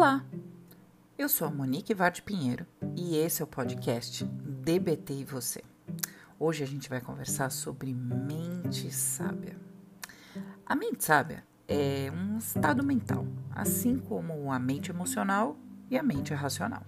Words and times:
Olá, 0.00 0.24
eu 1.18 1.28
sou 1.28 1.46
a 1.46 1.50
Monique 1.50 1.92
Vard 1.92 2.22
Pinheiro 2.22 2.64
e 2.96 3.18
esse 3.18 3.42
é 3.42 3.44
o 3.44 3.46
podcast 3.46 4.24
DBT 4.24 5.12
e 5.12 5.24
Você. 5.26 5.62
Hoje 6.38 6.64
a 6.64 6.66
gente 6.66 6.88
vai 6.88 7.02
conversar 7.02 7.50
sobre 7.50 7.92
mente 7.92 8.90
sábia. 8.90 9.58
A 10.64 10.74
mente 10.74 11.04
sábia 11.04 11.44
é 11.68 12.10
um 12.10 12.38
estado 12.38 12.82
mental, 12.82 13.26
assim 13.54 13.98
como 13.98 14.50
a 14.50 14.58
mente 14.58 14.90
emocional 14.90 15.58
e 15.90 15.98
a 15.98 16.02
mente 16.02 16.32
racional. 16.32 16.82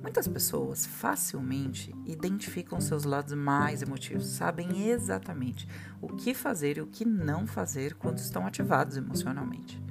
Muitas 0.00 0.26
pessoas 0.26 0.86
facilmente 0.86 1.94
identificam 2.06 2.80
seus 2.80 3.04
lados 3.04 3.34
mais 3.34 3.82
emotivos, 3.82 4.24
sabem 4.24 4.88
exatamente 4.88 5.68
o 6.00 6.08
que 6.08 6.32
fazer 6.32 6.78
e 6.78 6.80
o 6.80 6.86
que 6.86 7.04
não 7.04 7.46
fazer 7.46 7.94
quando 7.96 8.16
estão 8.16 8.46
ativados 8.46 8.96
emocionalmente. 8.96 9.84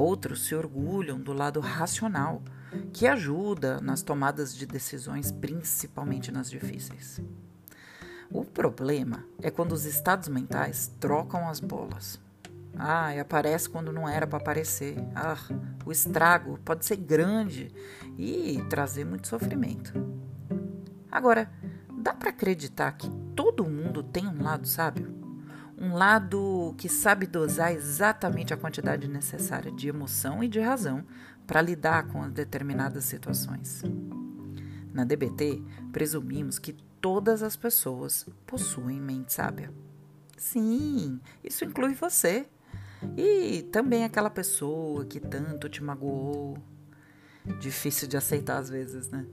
Outros 0.00 0.46
se 0.46 0.54
orgulham 0.54 1.20
do 1.20 1.34
lado 1.34 1.60
racional, 1.60 2.42
que 2.90 3.06
ajuda 3.06 3.82
nas 3.82 4.00
tomadas 4.00 4.56
de 4.56 4.64
decisões, 4.64 5.30
principalmente 5.30 6.32
nas 6.32 6.50
difíceis. 6.50 7.20
O 8.30 8.42
problema 8.42 9.26
é 9.42 9.50
quando 9.50 9.72
os 9.72 9.84
estados 9.84 10.26
mentais 10.28 10.90
trocam 10.98 11.46
as 11.46 11.60
bolas. 11.60 12.18
Ah, 12.78 13.14
e 13.14 13.20
aparece 13.20 13.68
quando 13.68 13.92
não 13.92 14.08
era 14.08 14.26
para 14.26 14.38
aparecer. 14.38 14.96
Ah, 15.14 15.36
o 15.84 15.92
estrago 15.92 16.58
pode 16.64 16.86
ser 16.86 16.96
grande 16.96 17.70
e 18.16 18.58
trazer 18.70 19.04
muito 19.04 19.28
sofrimento. 19.28 19.92
Agora, 21.12 21.52
dá 21.92 22.14
para 22.14 22.30
acreditar 22.30 22.90
que 22.92 23.10
todo 23.36 23.68
mundo 23.68 24.02
tem 24.02 24.26
um 24.26 24.42
lado 24.42 24.66
sábio? 24.66 25.19
Um 25.80 25.94
lado 25.94 26.74
que 26.76 26.90
sabe 26.90 27.26
dosar 27.26 27.72
exatamente 27.72 28.52
a 28.52 28.56
quantidade 28.56 29.08
necessária 29.08 29.72
de 29.72 29.88
emoção 29.88 30.44
e 30.44 30.48
de 30.48 30.60
razão 30.60 31.06
para 31.46 31.62
lidar 31.62 32.06
com 32.08 32.28
determinadas 32.28 33.04
situações. 33.04 33.82
Na 34.92 35.04
DBT, 35.04 35.62
presumimos 35.90 36.58
que 36.58 36.74
todas 37.00 37.42
as 37.42 37.56
pessoas 37.56 38.26
possuem 38.46 39.00
mente 39.00 39.32
sábia. 39.32 39.72
Sim, 40.36 41.18
isso 41.42 41.64
inclui 41.64 41.94
você. 41.94 42.46
E 43.16 43.62
também 43.72 44.04
aquela 44.04 44.28
pessoa 44.28 45.06
que 45.06 45.18
tanto 45.18 45.68
te 45.70 45.82
magoou. 45.82 46.58
Difícil 47.58 48.06
de 48.06 48.18
aceitar 48.18 48.58
às 48.58 48.68
vezes, 48.68 49.08
né? 49.08 49.24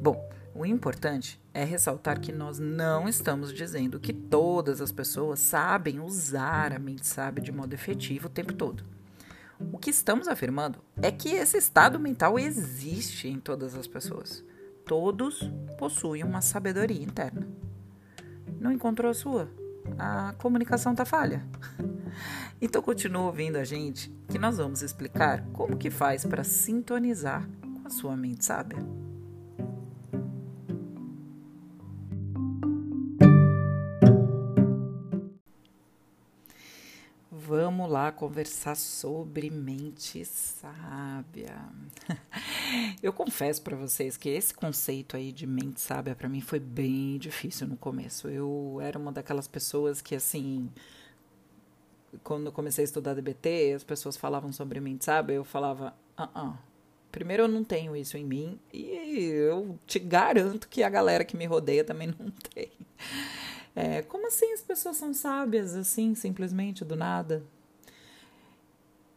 Bom, 0.00 0.16
o 0.58 0.66
importante 0.66 1.40
é 1.54 1.62
ressaltar 1.62 2.18
que 2.18 2.32
nós 2.32 2.58
não 2.58 3.08
estamos 3.08 3.54
dizendo 3.54 4.00
que 4.00 4.12
todas 4.12 4.80
as 4.80 4.90
pessoas 4.90 5.38
sabem 5.38 6.00
usar 6.00 6.72
a 6.72 6.80
mente 6.80 7.06
sábia 7.06 7.40
de 7.40 7.52
modo 7.52 7.72
efetivo 7.74 8.26
o 8.26 8.30
tempo 8.30 8.52
todo. 8.52 8.82
O 9.72 9.78
que 9.78 9.90
estamos 9.90 10.26
afirmando 10.26 10.80
é 11.00 11.12
que 11.12 11.28
esse 11.28 11.56
estado 11.56 12.00
mental 12.00 12.40
existe 12.40 13.28
em 13.28 13.38
todas 13.38 13.76
as 13.76 13.86
pessoas. 13.86 14.44
Todos 14.84 15.48
possuem 15.78 16.24
uma 16.24 16.40
sabedoria 16.40 17.04
interna. 17.04 17.46
Não 18.58 18.72
encontrou 18.72 19.12
a 19.12 19.14
sua? 19.14 19.48
A 19.96 20.34
comunicação 20.38 20.94
tá 20.94 21.04
falha. 21.04 21.46
Então 22.60 22.82
continua 22.82 23.26
ouvindo 23.26 23.54
a 23.54 23.62
gente 23.62 24.12
que 24.28 24.40
nós 24.40 24.56
vamos 24.56 24.82
explicar 24.82 25.44
como 25.52 25.76
que 25.76 25.88
faz 25.88 26.24
para 26.24 26.42
sintonizar 26.42 27.48
com 27.62 27.86
a 27.86 27.90
sua 27.90 28.16
mente 28.16 28.44
sábia. 28.44 28.78
Conversar 38.12 38.76
sobre 38.76 39.50
mente 39.50 40.24
sábia. 40.24 41.56
Eu 43.02 43.12
confesso 43.12 43.62
para 43.62 43.76
vocês 43.76 44.16
que 44.16 44.28
esse 44.28 44.52
conceito 44.54 45.16
aí 45.16 45.32
de 45.32 45.46
mente 45.46 45.80
sábia 45.80 46.14
para 46.14 46.28
mim 46.28 46.40
foi 46.40 46.58
bem 46.58 47.18
difícil 47.18 47.66
no 47.66 47.76
começo. 47.76 48.28
Eu 48.28 48.78
era 48.80 48.98
uma 48.98 49.12
daquelas 49.12 49.48
pessoas 49.48 50.00
que 50.00 50.14
assim, 50.14 50.70
quando 52.22 52.46
eu 52.46 52.52
comecei 52.52 52.82
a 52.82 52.86
estudar 52.86 53.14
DBT, 53.14 53.74
as 53.74 53.84
pessoas 53.84 54.16
falavam 54.16 54.52
sobre 54.52 54.80
mente 54.80 55.04
sábia, 55.04 55.34
eu 55.34 55.44
falava, 55.44 55.94
ah, 56.16 56.24
uh, 56.24 56.48
-uh. 56.48 56.56
primeiro 57.10 57.44
eu 57.44 57.48
não 57.48 57.64
tenho 57.64 57.96
isso 57.96 58.16
em 58.16 58.24
mim 58.24 58.58
e 58.72 58.90
eu 59.30 59.78
te 59.86 59.98
garanto 59.98 60.68
que 60.68 60.82
a 60.82 60.88
galera 60.88 61.24
que 61.24 61.36
me 61.36 61.46
rodeia 61.46 61.84
também 61.84 62.08
não 62.08 62.30
tem. 62.30 62.70
É, 63.74 64.02
como 64.02 64.26
assim 64.26 64.52
as 64.52 64.60
pessoas 64.60 64.96
são 64.96 65.14
sábias 65.14 65.74
assim, 65.74 66.14
simplesmente 66.14 66.84
do 66.84 66.96
nada? 66.96 67.44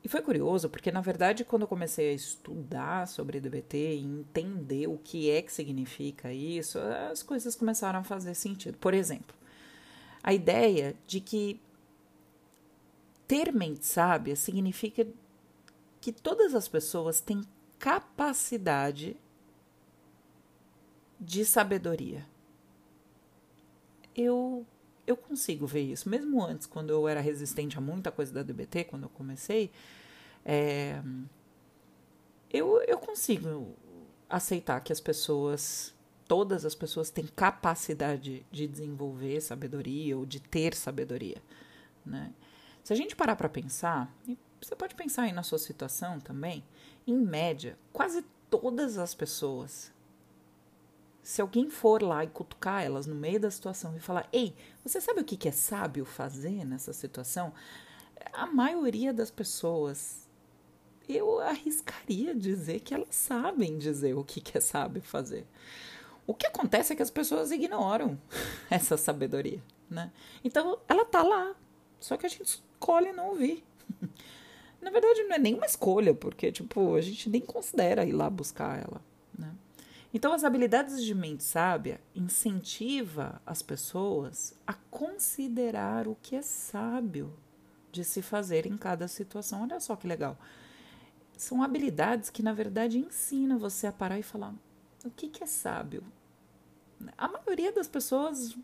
E 0.04 0.10
foi 0.10 0.22
curioso, 0.22 0.70
porque 0.70 0.92
na 0.92 1.02
verdade, 1.02 1.46
quando 1.46 1.64
eu 1.64 1.68
comecei 1.68 2.10
a 2.10 2.14
estudar 2.14 3.08
sobre 3.08 3.40
DBT 3.40 3.96
e 3.96 4.04
entender 4.04 4.88
o 4.88 4.98
que 4.98 5.30
é 5.30 5.42
que 5.42 5.52
significa 5.54 6.34
isso, 6.34 6.80
as 6.80 7.22
coisas 7.22 7.56
começaram 7.56 8.00
a 8.00 8.04
fazer 8.04 8.34
sentido. 8.34 8.78
Por 8.80 8.94
exemplo, 8.94 9.36
a 10.24 10.34
ideia 10.34 10.96
de 11.06 11.20
que 11.20 11.62
ter 13.28 13.54
mente 13.54 13.86
sábia 13.86 14.36
significa 14.36 15.08
que 16.00 16.12
todas 16.12 16.56
as 16.56 16.68
pessoas 16.68 17.22
têm 17.22 17.44
capacidade 17.78 19.16
de 21.20 21.46
sabedoria 21.46 22.26
eu 24.16 24.66
eu 25.06 25.18
consigo 25.18 25.66
ver 25.66 25.82
isso. 25.82 26.10
Mesmo 26.10 26.44
antes, 26.44 26.66
quando 26.68 26.90
eu 26.92 27.08
era 27.08 27.20
resistente 27.20 27.78
a 27.78 27.82
muita 27.82 28.12
coisa 28.12 28.34
da 28.34 28.44
DBT, 28.44 28.86
quando 28.86 29.04
eu 29.04 29.10
comecei, 29.10 29.72
é, 30.46 31.02
eu, 32.50 32.82
eu 32.84 32.98
consigo 32.98 33.76
aceitar 34.30 34.80
que 34.82 34.92
as 34.94 35.00
pessoas, 35.00 35.94
todas 36.28 36.66
as 36.66 36.76
pessoas, 36.76 37.10
têm 37.10 37.26
capacidade 37.28 38.46
de 38.52 38.68
desenvolver 38.68 39.42
sabedoria 39.42 40.18
ou 40.18 40.26
de 40.26 40.40
ter 40.40 40.74
sabedoria. 40.76 41.42
Né? 42.06 42.34
Se 42.84 42.94
a 42.94 42.96
gente 42.96 43.16
parar 43.16 43.36
para 43.36 43.50
pensar, 43.50 44.14
você 44.62 44.76
pode 44.76 44.96
pensar 44.96 45.24
aí 45.24 45.32
na 45.32 45.44
sua 45.44 45.60
situação 45.60 46.20
também, 46.20 46.64
em 47.06 47.18
média, 47.18 47.78
quase 47.92 48.24
todas 48.50 48.98
as 48.98 49.14
pessoas 49.14 49.92
se 51.24 51.42
alguém 51.42 51.70
for 51.70 52.02
lá 52.02 52.24
e 52.24 52.28
cutucar 52.28 52.84
elas 52.84 53.06
no 53.06 53.16
meio 53.16 53.40
da 53.40 53.52
situação 53.52 53.96
e 53.96 54.00
falar: 54.00 54.28
Ei, 54.32 54.56
você 54.84 55.00
sabe 55.00 55.22
o 55.22 55.24
que 55.24 55.48
é 55.48 55.52
sábio 55.52 56.06
fazer 56.06 56.66
nessa 56.66 56.94
situação? 56.94 57.54
A 58.34 58.48
maioria 58.48 59.14
das 59.14 59.30
pessoas, 59.30 60.28
eu 61.08 61.40
arriscaria 61.40 62.34
dizer 62.34 62.80
que 62.80 62.94
elas 62.94 63.16
sabem 63.16 63.78
dizer 63.78 64.16
o 64.16 64.24
que 64.24 64.58
é 64.58 64.60
sábio 64.60 65.02
fazer. 65.02 65.46
O 66.26 66.34
que 66.34 66.48
acontece 66.48 66.94
é 66.94 66.96
que 66.96 67.04
as 67.04 67.12
pessoas 67.12 67.52
ignoram 67.52 68.18
essa 68.70 68.98
sabedoria, 68.98 69.62
né? 69.90 70.12
Então, 70.44 70.80
ela 70.88 71.06
tá 71.06 71.24
lá, 71.24 71.56
só 72.00 72.16
que 72.18 72.26
a 72.26 72.30
gente 72.30 72.44
escolhe 72.44 73.12
não 73.12 73.30
ouvir. 73.30 73.64
Na 74.82 74.90
verdade, 74.90 75.24
não 75.24 75.36
é 75.36 75.40
nem 75.40 75.54
uma 75.54 75.66
escolha, 75.66 76.14
porque, 76.14 76.52
tipo, 76.52 76.96
a 76.96 77.02
gente 77.02 77.30
nem 77.30 77.42
considera 77.42 78.04
ir 78.04 78.14
lá 78.14 78.30
buscar 78.30 78.80
ela? 78.80 79.11
Então, 80.14 80.34
as 80.34 80.44
habilidades 80.44 81.04
de 81.04 81.16
mente 81.16 81.44
sábia 81.44 82.02
incentiva 82.14 83.42
as 83.46 83.62
pessoas 83.62 84.54
a 84.68 84.74
considerar 84.74 86.06
o 86.08 86.18
que 86.22 86.36
é 86.36 86.42
sábio 86.42 87.34
de 87.92 88.04
se 88.04 88.22
fazer 88.22 88.66
em 88.66 88.78
cada 88.78 89.08
situação. 89.08 89.64
Olha 89.64 89.80
só 89.80 89.96
que 89.96 90.08
legal. 90.08 90.38
São 91.38 91.64
habilidades 91.64 92.30
que, 92.30 92.44
na 92.44 92.52
verdade, 92.52 93.00
ensinam 93.00 93.58
você 93.58 93.88
a 93.88 93.92
parar 93.92 94.20
e 94.20 94.24
falar: 94.24 94.54
o 95.06 95.10
que, 95.10 95.30
que 95.30 95.44
é 95.44 95.48
sábio? 95.48 96.04
A 97.18 97.30
maioria 97.30 97.72
das 97.72 97.88
pessoas 97.88 98.56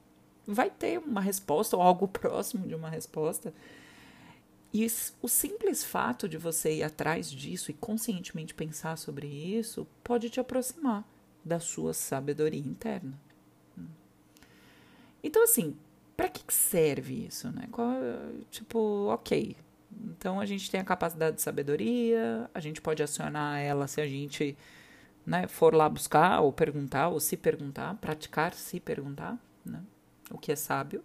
vai 0.45 0.69
ter 0.69 0.99
uma 0.99 1.21
resposta 1.21 1.77
ou 1.77 1.81
algo 1.81 2.07
próximo 2.09 2.67
de 2.67 2.75
uma 2.75 2.89
resposta. 2.89 3.53
E 4.73 4.85
o 5.21 5.29
simples 5.29 5.81
fato 5.81 6.27
de 6.27 6.37
você 6.37 6.75
ir 6.75 6.83
atrás 6.83 7.31
disso 7.31 7.71
e 7.71 7.73
conscientemente 7.73 8.53
pensar 8.53 8.97
sobre 8.97 9.25
isso 9.25 9.87
pode 10.03 10.29
te 10.29 10.41
aproximar 10.41 11.05
da 11.47 11.59
sua 11.59 11.93
sabedoria 11.93 12.59
interna. 12.59 13.17
Então, 15.23 15.43
assim, 15.43 15.75
para 16.15 16.29
que 16.29 16.41
serve 16.53 17.25
isso, 17.25 17.51
né? 17.51 17.67
Qual, 17.71 17.91
tipo, 18.49 19.07
ok. 19.07 19.55
Então 20.09 20.39
a 20.39 20.45
gente 20.45 20.69
tem 20.69 20.79
a 20.79 20.83
capacidade 20.83 21.37
de 21.37 21.41
sabedoria, 21.41 22.49
a 22.53 22.59
gente 22.59 22.81
pode 22.81 23.01
acionar 23.01 23.59
ela 23.59 23.87
se 23.87 23.99
a 23.99 24.07
gente 24.07 24.55
né, 25.25 25.47
for 25.47 25.73
lá 25.73 25.89
buscar 25.89 26.41
ou 26.41 26.53
perguntar, 26.53 27.09
ou 27.09 27.19
se 27.19 27.35
perguntar, 27.35 27.95
praticar 27.95 28.53
se 28.53 28.79
perguntar, 28.79 29.37
né? 29.65 29.81
O 30.29 30.37
que 30.37 30.51
é 30.51 30.55
sábio. 30.55 31.03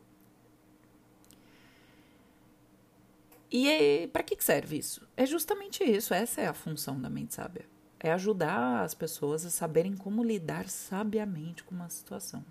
E 3.51 4.09
para 4.13 4.23
que 4.23 4.37
serve 4.43 4.79
isso? 4.79 5.07
É 5.17 5.27
justamente 5.27 5.85
isso, 5.85 6.15
essa 6.15 6.41
é 6.41 6.47
a 6.47 6.55
função 6.55 7.01
da 7.01 7.11
mente 7.11 7.35
sábia 7.35 7.72
é 8.03 8.13
ajudar 8.13 8.83
as 8.83 8.93
pessoas 8.93 9.47
a 9.47 9.51
saberem 9.51 9.97
como 9.97 10.23
lidar 10.23 10.69
sabiamente 10.69 11.63
com 11.63 11.75
uma 11.75 11.89
situação. 11.89 12.45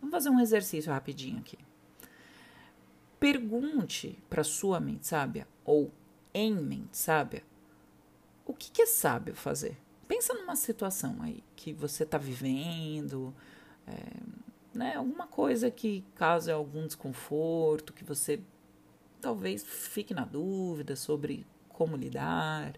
Vamos 0.00 0.12
fazer 0.12 0.30
um 0.30 0.38
exercício 0.38 0.92
rapidinho 0.92 1.38
aqui. 1.38 1.58
Pergunte 3.18 4.18
para 4.28 4.44
sua 4.44 4.78
mente 4.78 5.06
sábia 5.06 5.48
ou 5.64 5.90
em 6.32 6.54
mente 6.54 6.96
sábia 6.96 7.42
o 8.50 8.54
que, 8.54 8.70
que 8.72 8.82
é 8.82 8.86
sábio 8.86 9.34
fazer? 9.34 9.78
Pensa 10.08 10.34
numa 10.34 10.56
situação 10.56 11.18
aí 11.20 11.42
que 11.54 11.72
você 11.72 12.02
está 12.02 12.18
vivendo, 12.18 13.32
é, 13.86 13.94
né, 14.74 14.96
alguma 14.96 15.28
coisa 15.28 15.70
que 15.70 16.04
cause 16.16 16.50
algum 16.50 16.84
desconforto, 16.84 17.92
que 17.92 18.02
você 18.02 18.40
talvez 19.20 19.62
fique 19.62 20.12
na 20.12 20.24
dúvida 20.24 20.96
sobre 20.96 21.46
como 21.68 21.96
lidar. 21.96 22.74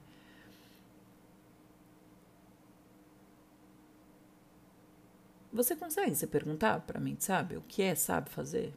Você 5.53 5.77
consegue 5.77 6.15
se 6.15 6.27
perguntar 6.27 6.81
para 6.81 6.99
mim, 6.99 7.17
sabe, 7.19 7.57
o 7.57 7.63
que 7.63 7.83
é 7.83 7.95
sabe 7.95 8.31
fazer? 8.31 8.73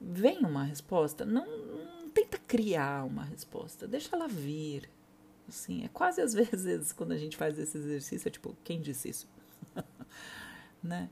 Vem 0.00 0.38
uma 0.38 0.64
resposta, 0.64 1.26
não, 1.26 1.46
não 1.46 2.08
tenta 2.08 2.38
criar 2.38 3.04
uma 3.04 3.24
resposta, 3.24 3.86
deixa 3.86 4.16
ela 4.16 4.26
vir. 4.26 4.88
Assim, 5.46 5.84
é 5.84 5.88
quase 5.88 6.22
às 6.22 6.32
vezes 6.34 6.92
quando 6.92 7.12
a 7.12 7.18
gente 7.18 7.36
faz 7.36 7.58
esse 7.58 7.76
exercício, 7.76 8.28
é 8.28 8.30
tipo, 8.30 8.56
quem 8.64 8.80
disse 8.80 9.10
isso? 9.10 9.28
né? 10.82 11.10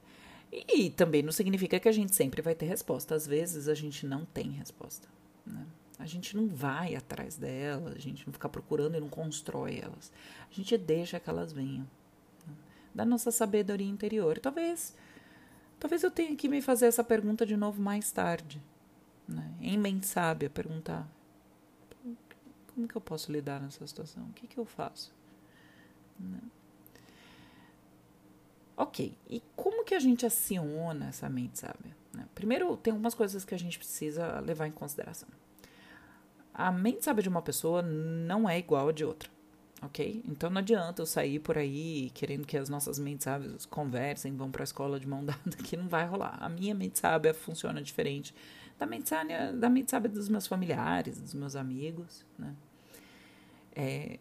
E, 0.50 0.84
e, 0.84 0.90
também 0.90 1.22
não 1.22 1.32
significa 1.32 1.78
que 1.80 1.88
a 1.88 1.92
gente 1.92 2.14
sempre 2.14 2.40
vai 2.42 2.54
ter 2.54 2.66
resposta. 2.66 3.14
Às 3.14 3.26
vezes 3.26 3.68
a 3.68 3.74
gente 3.74 4.06
não 4.06 4.24
tem 4.24 4.50
resposta. 4.50 5.08
Né? 5.46 5.66
A 5.98 6.06
gente 6.06 6.36
não 6.36 6.46
vai 6.48 6.94
atrás 6.94 7.36
delas, 7.36 7.94
a 7.94 7.98
gente 7.98 8.26
não 8.26 8.32
fica 8.32 8.48
procurando 8.48 8.96
e 8.96 9.00
não 9.00 9.08
constrói 9.08 9.80
elas. 9.82 10.12
A 10.50 10.54
gente 10.54 10.76
deixa 10.76 11.18
que 11.18 11.30
elas 11.30 11.52
venham 11.52 11.86
da 12.94 13.04
nossa 13.04 13.30
sabedoria 13.30 13.88
interior. 13.88 14.38
Talvez, 14.38 14.94
talvez 15.78 16.02
eu 16.02 16.10
tenha 16.10 16.36
que 16.36 16.48
me 16.48 16.60
fazer 16.60 16.86
essa 16.86 17.02
pergunta 17.02 17.46
de 17.46 17.56
novo 17.56 17.80
mais 17.80 18.10
tarde, 18.10 18.62
né? 19.26 19.52
em 19.60 19.78
mente 19.78 20.06
sábia, 20.06 20.50
perguntar 20.50 21.08
como 22.74 22.88
que 22.88 22.96
eu 22.96 23.00
posso 23.00 23.30
lidar 23.30 23.60
nessa 23.60 23.86
situação? 23.86 24.24
O 24.24 24.32
que 24.32 24.46
que 24.46 24.58
eu 24.58 24.64
faço? 24.64 25.12
Né? 26.18 26.40
Ok, 28.76 29.14
e 29.28 29.42
como 29.54 29.84
que 29.84 29.94
a 29.94 30.00
gente 30.00 30.24
aciona 30.24 31.08
essa 31.08 31.28
mente 31.28 31.58
sábia? 31.58 31.94
Né? 32.14 32.26
Primeiro, 32.34 32.76
tem 32.76 32.92
algumas 32.92 33.14
coisas 33.14 33.44
que 33.44 33.54
a 33.54 33.58
gente 33.58 33.78
precisa 33.78 34.40
levar 34.40 34.66
em 34.66 34.72
consideração. 34.72 35.28
A 36.54 36.72
mente 36.72 37.04
sábia 37.04 37.22
de 37.22 37.28
uma 37.28 37.42
pessoa 37.42 37.82
não 37.82 38.48
é 38.48 38.58
igual 38.58 38.88
a 38.88 38.92
de 38.92 39.04
outra 39.04 39.30
ok? 39.82 40.22
Então 40.26 40.48
não 40.48 40.60
adianta 40.60 41.02
eu 41.02 41.06
sair 41.06 41.38
por 41.38 41.58
aí 41.58 42.10
querendo 42.14 42.46
que 42.46 42.56
as 42.56 42.68
nossas 42.68 42.98
mentes 42.98 43.24
sábias 43.24 43.66
conversem, 43.66 44.36
vão 44.36 44.50
para 44.50 44.62
a 44.62 44.64
escola 44.64 44.98
de 44.98 45.06
mão 45.06 45.24
dada, 45.26 45.56
que 45.64 45.76
não 45.76 45.88
vai 45.88 46.06
rolar. 46.06 46.38
A 46.40 46.48
minha 46.48 46.74
mente 46.74 46.98
sábia 46.98 47.34
funciona 47.34 47.82
diferente 47.82 48.34
da 48.78 48.86
mente 48.86 49.08
sábia, 49.08 49.52
da 49.52 49.68
mente 49.68 49.90
sábia 49.90 50.10
dos 50.10 50.28
meus 50.28 50.46
familiares, 50.46 51.20
dos 51.20 51.34
meus 51.34 51.54
amigos, 51.54 52.24
né? 52.38 52.54
É, 53.74 54.18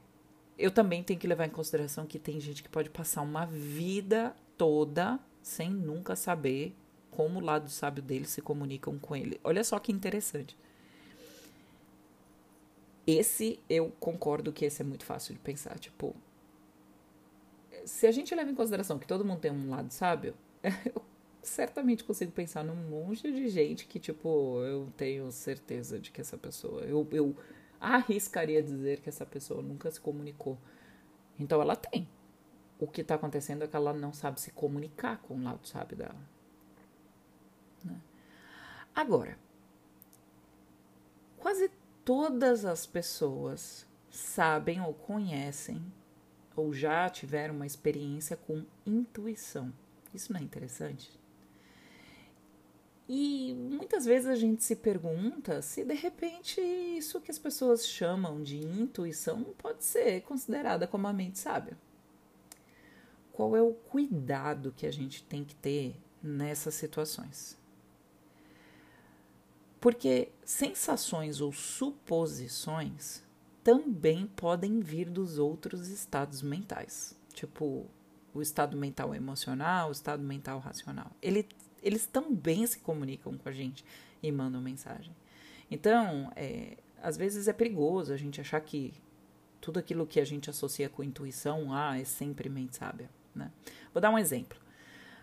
eu 0.58 0.72
também 0.72 1.04
tenho 1.04 1.20
que 1.20 1.28
levar 1.28 1.46
em 1.46 1.50
consideração 1.50 2.06
que 2.06 2.20
tem 2.20 2.40
gente 2.40 2.62
que 2.62 2.70
pode 2.70 2.90
passar 2.90 3.22
uma 3.22 3.46
vida 3.46 4.36
toda 4.58 5.20
sem 5.42 5.70
nunca 5.70 6.16
saber 6.16 6.76
como 7.10 7.40
o 7.40 7.44
lado 7.44 7.70
sábio 7.70 8.04
dele 8.04 8.26
se 8.26 8.42
comunicam 8.42 8.98
com 9.00 9.16
ele. 9.16 9.40
Olha 9.44 9.64
só 9.64 9.80
que 9.80 9.92
interessante. 9.92 10.56
Esse 13.06 13.60
eu 13.70 13.92
concordo 14.00 14.52
que 14.54 14.66
esse 14.66 14.82
é 14.82 14.86
muito 14.86 15.06
fácil 15.06 15.34
de 15.34 15.40
pensar. 15.40 15.78
Tipo, 15.80 16.16
se 17.86 18.06
a 18.08 18.12
gente 18.12 18.34
leva 18.36 18.52
em 18.52 18.56
consideração 18.56 19.00
que 19.00 19.08
todo 19.08 19.26
mundo 19.26 19.40
tem 19.40 19.52
um 19.52 19.70
lado 19.70 19.92
sábio, 19.92 20.36
eu 20.64 21.02
certamente 21.42 22.04
consigo 22.04 22.32
pensar 22.32 22.64
num 22.64 22.76
monte 22.76 23.32
de 23.32 23.48
gente 23.48 23.86
que, 23.86 24.00
tipo, 24.00 24.62
eu 24.64 24.88
tenho 24.96 25.32
certeza 25.32 26.00
de 26.00 26.12
que 26.12 26.22
essa 26.22 26.38
pessoa. 26.38 26.82
Eu, 26.84 27.08
eu 27.12 27.36
arriscaria 27.80 28.62
dizer 28.62 29.02
que 29.02 29.10
essa 29.10 29.26
pessoa 29.26 29.62
nunca 29.62 29.90
se 29.90 30.00
comunicou. 30.00 30.58
Então 31.40 31.62
ela 31.62 31.76
tem. 31.76 32.08
O 32.80 32.88
que 32.88 33.02
está 33.02 33.16
acontecendo 33.16 33.64
é 33.64 33.68
que 33.68 33.76
ela 33.76 33.94
não 33.94 34.14
sabe 34.14 34.40
se 34.40 34.52
comunicar 34.52 35.18
com 35.22 35.36
o 35.36 35.44
lado 35.44 35.68
sábio 35.68 35.98
dela. 35.98 36.16
Né? 37.84 38.00
Agora, 38.94 39.38
quase 41.38 41.72
todas 42.04 42.66
as 42.66 42.86
pessoas 42.86 43.86
sabem 44.10 44.82
ou 44.82 44.94
conhecem 44.94 45.82
ou 46.56 46.74
já 46.74 47.10
tiveram 47.10 47.56
uma 47.56 47.66
experiência 47.66 48.36
com 48.36 48.66
intuição. 48.86 49.74
Isso 50.14 50.34
não 50.34 50.40
é 50.40 50.44
interessante? 50.44 51.10
E 53.08 53.54
muitas 53.54 54.06
vezes 54.06 54.28
a 54.28 54.36
gente 54.36 54.64
se 54.64 54.76
pergunta 54.76 55.62
se 55.62 55.84
de 55.84 55.94
repente 55.94 56.62
isso 56.62 57.20
que 57.20 57.32
as 57.32 57.40
pessoas 57.40 57.86
chamam 57.86 58.42
de 58.42 58.58
intuição 58.58 59.44
pode 59.58 59.84
ser 59.84 60.22
considerada 60.22 60.88
como 60.88 61.08
a 61.08 61.14
mente 61.14 61.40
sábia. 61.40 61.78
Qual 63.34 63.56
é 63.56 63.62
o 63.62 63.74
cuidado 63.74 64.74
que 64.76 64.86
a 64.86 64.92
gente 64.92 65.24
tem 65.24 65.44
que 65.44 65.56
ter 65.56 65.96
nessas 66.22 66.74
situações? 66.76 67.58
Porque 69.82 70.32
sensações 70.46 71.42
ou 71.42 71.52
suposições 71.52 73.24
também 73.64 74.28
podem 74.28 74.80
vir 74.80 75.10
dos 75.10 75.40
outros 75.40 75.90
estados 75.90 76.44
mentais, 76.44 77.18
tipo 77.34 77.88
o 78.34 78.42
estado 78.42 78.78
mental 78.78 79.14
emocional, 79.14 79.90
o 79.90 79.92
estado 79.92 80.24
mental 80.24 80.60
racional. 80.60 81.12
Ele, 81.22 81.50
eles 81.82 82.06
também 82.06 82.66
se 82.68 82.80
comunicam 82.80 83.36
com 83.38 83.50
a 83.50 83.52
gente 83.52 83.84
e 84.22 84.32
mandam 84.32 84.62
mensagem. 84.62 85.14
Então, 85.70 86.32
é, 86.36 86.78
às 87.02 87.18
vezes 87.18 87.48
é 87.48 87.54
perigoso 87.54 88.14
a 88.14 88.18
gente 88.18 88.40
achar 88.40 88.62
que 88.62 88.94
tudo 89.60 89.80
aquilo 89.80 90.06
que 90.06 90.20
a 90.20 90.26
gente 90.26 90.50
associa 90.50 90.90
com 90.90 91.04
intuição, 91.04 91.74
ah, 91.74 92.00
é 92.00 92.04
sempre 92.04 92.50
mente 92.50 92.78
sábia. 92.78 93.10
Né? 93.34 93.52
Vou 93.94 94.00
dar 94.00 94.12
um 94.12 94.18
exemplo. 94.18 94.60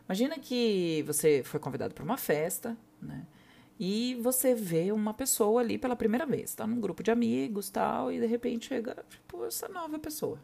Imagina 0.06 0.38
que 0.38 1.02
você 1.06 1.42
foi 1.44 1.60
convidado 1.60 1.94
para 1.94 2.04
uma 2.04 2.16
festa, 2.16 2.76
né? 3.00 3.24
E 3.78 4.16
você 4.16 4.54
vê 4.54 4.90
uma 4.90 5.14
pessoa 5.14 5.60
ali 5.60 5.78
pela 5.78 5.94
primeira 5.94 6.26
vez, 6.26 6.54
tá 6.54 6.66
num 6.66 6.80
grupo 6.80 7.02
de 7.02 7.10
amigos 7.10 7.70
tal, 7.70 8.10
e 8.12 8.18
de 8.18 8.26
repente 8.26 8.66
chega, 8.66 9.04
tipo, 9.08 9.44
essa 9.44 9.68
nova 9.68 9.98
pessoa. 9.98 10.38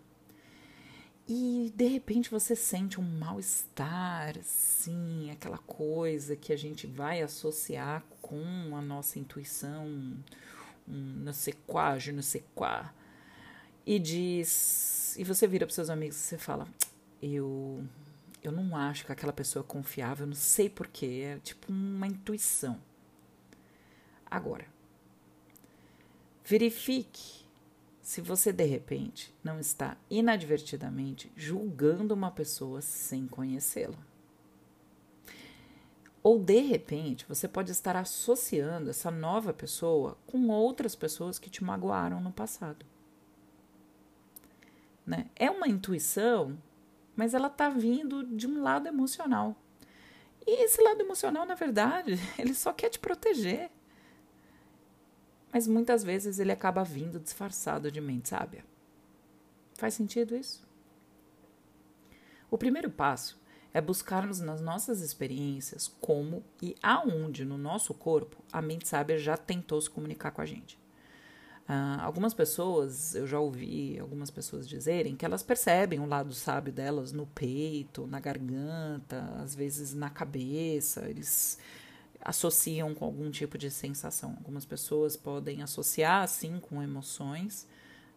E 1.27 1.73
de 1.75 1.87
repente 1.87 2.31
você 2.31 2.55
sente 2.55 3.01
um 3.01 3.19
mal-estar, 3.19 4.39
assim, 4.39 5.31
aquela 5.31 5.59
coisa 5.59 6.37
que 6.37 6.53
a 6.53 6.57
gente 6.57 6.87
vai 6.87 7.23
associar 7.23 8.05
com 8.21 8.77
a 8.77 8.83
nossa 8.83 9.19
intuição, 9.19 9.87
um 9.87 10.17
não 10.87 11.33
sei 11.33 11.55
quá, 11.67 11.97
não 12.13 12.23
sei 12.23 12.45
quá. 12.55 12.93
E 13.87 13.99
diz. 13.99 15.17
E 15.19 15.25
você 15.25 15.47
vira 15.47 15.67
para 15.67 15.75
seus 15.75 15.91
amigos 15.91 16.17
e 16.17 16.21
você 16.21 16.39
fala: 16.39 16.69
Eu. 17.23 17.83
Eu 18.43 18.53
não 18.53 18.77
acho 18.77 19.07
que 19.07 19.13
aquela 19.13 19.33
pessoa 19.33 19.65
é 19.65 19.67
confiável, 19.67 20.27
não 20.27 20.35
sei 20.35 20.69
porquê, 20.69 21.37
é 21.37 21.39
tipo 21.39 21.73
uma 21.73 22.07
intuição. 22.07 22.79
Agora, 24.35 24.67
verifique 26.45 27.45
se 28.03 28.21
você 28.21 28.53
de 28.53 28.65
repente 28.65 29.33
não 29.45 29.61
está 29.61 29.97
inadvertidamente 30.11 31.33
julgando 31.37 32.15
uma 32.15 32.33
pessoa 32.33 32.83
sem 32.83 33.29
conhecê-la. 33.29 33.97
Ou 36.21 36.41
de 36.41 36.59
repente 36.59 37.25
você 37.29 37.47
pode 37.47 37.71
estar 37.71 37.95
associando 37.95 38.91
essa 38.91 39.09
nova 39.09 39.55
pessoa 39.55 40.19
com 40.27 40.49
outras 40.49 40.97
pessoas 40.97 41.39
que 41.39 41.49
te 41.49 41.63
magoaram 41.63 42.21
no 42.21 42.33
passado. 42.33 42.85
Né? 45.07 45.31
É 45.37 45.49
uma 45.49 45.69
intuição, 45.69 46.59
mas 47.15 47.35
ela 47.35 47.47
está 47.47 47.69
vindo 47.69 48.25
de 48.25 48.49
um 48.49 48.65
lado 48.65 48.89
emocional. 48.89 49.55
E 50.45 50.65
esse 50.65 50.83
lado 50.83 51.01
emocional, 51.01 51.47
na 51.47 51.55
verdade, 51.55 52.19
ele 52.37 52.53
só 52.53 52.73
quer 52.73 52.89
te 52.89 52.99
proteger 52.99 53.71
mas 55.55 55.69
muitas 55.69 56.03
vezes 56.03 56.41
ele 56.41 56.51
acaba 56.51 56.83
vindo 56.83 57.21
disfarçado 57.21 57.89
de 57.89 58.01
mente 58.01 58.31
sábia. 58.31 58.65
Faz 59.75 59.95
sentido 59.95 60.35
isso? 60.35 60.67
O 62.51 62.59
primeiro 62.59 62.91
passo 62.91 63.41
é 63.73 63.81
buscarmos 63.81 64.41
nas 64.41 64.61
nossas 64.61 65.01
experiências 65.01 65.87
como 66.01 66.43
e 66.61 66.75
aonde 66.83 67.45
no 67.45 67.57
nosso 67.57 67.95
corpo 67.95 68.37
a 68.53 68.61
mente 68.61 68.89
sábia 68.89 69.17
já 69.17 69.37
tentou 69.37 69.81
se 69.81 69.89
comunicar 69.89 70.33
com 70.33 70.41
a 70.41 70.47
gente. 70.47 70.77
Uh, 71.69 72.01
algumas 72.01 72.35
pessoas, 72.35 73.15
eu 73.15 73.25
já 73.25 73.39
ouvi 73.39 73.97
algumas 74.01 74.31
pessoas 74.31 74.69
dizerem 74.69 75.15
que 75.15 75.25
elas 75.25 75.45
percebem 75.45 76.01
o 76.01 76.07
lado 76.07 76.35
sábio 76.35 76.73
delas 76.73 77.13
no 77.13 77.27
peito, 77.27 78.09
na 78.09 78.19
garganta, 78.19 79.21
às 79.41 79.55
vezes 79.55 79.95
na 79.95 80.11
cabeça. 80.11 81.09
Eles 81.09 81.59
associam 82.25 82.95
com 82.95 83.05
algum 83.05 83.31
tipo 83.31 83.59
de 83.59 83.71
sensação. 83.71 84.31
Algumas 84.31 84.65
pessoas 84.65 85.17
podem 85.17 85.63
associar 85.63 86.23
assim 86.23 86.59
com 86.59 86.83
emoções, 86.83 87.69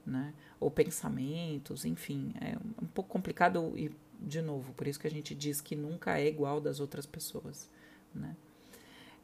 né? 0.06 0.34
Ou 0.60 0.72
pensamentos, 0.72 1.84
enfim, 1.84 2.34
é 2.40 2.58
um 2.82 2.88
pouco 2.88 3.10
complicado 3.10 3.74
e 3.78 3.92
de 4.20 4.42
novo, 4.42 4.74
por 4.74 4.88
isso 4.88 5.00
que 5.00 5.06
a 5.06 5.12
gente 5.12 5.36
diz 5.36 5.62
que 5.62 5.76
nunca 5.76 6.20
é 6.20 6.28
igual 6.28 6.60
das 6.60 6.80
outras 6.80 7.06
pessoas, 7.06 7.70
né? 8.16 8.36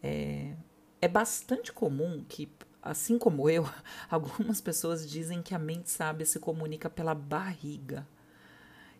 É, 0.04 0.54
é 1.02 1.08
bastante 1.08 1.72
comum 1.72 2.24
que 2.28 2.52
assim 2.82 3.18
como 3.18 3.50
eu, 3.50 3.68
algumas 4.12 4.60
pessoas 4.60 5.10
dizem 5.10 5.42
que 5.42 5.56
a 5.56 5.60
mente 5.60 5.90
sábia 5.90 6.25
se 6.25 6.40
comunica 6.40 6.90
pela 6.90 7.16
barriga. 7.16 8.06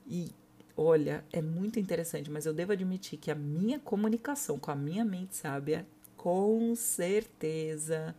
E 0.08 0.34
olha, 0.76 1.24
é 1.32 1.42
muito 1.42 1.80
interessante, 1.80 2.30
mas 2.30 2.46
eu 2.46 2.54
devo 2.54 2.72
admitir 2.72 3.18
que 3.18 3.32
a 3.32 3.36
minha 3.36 3.80
comunicação 3.80 4.58
com 4.58 4.72
a 4.72 4.76
minha 4.76 5.06
mente 5.06 5.36
sábia, 5.36 5.86
com 6.18 6.76
certeza, 6.76 8.16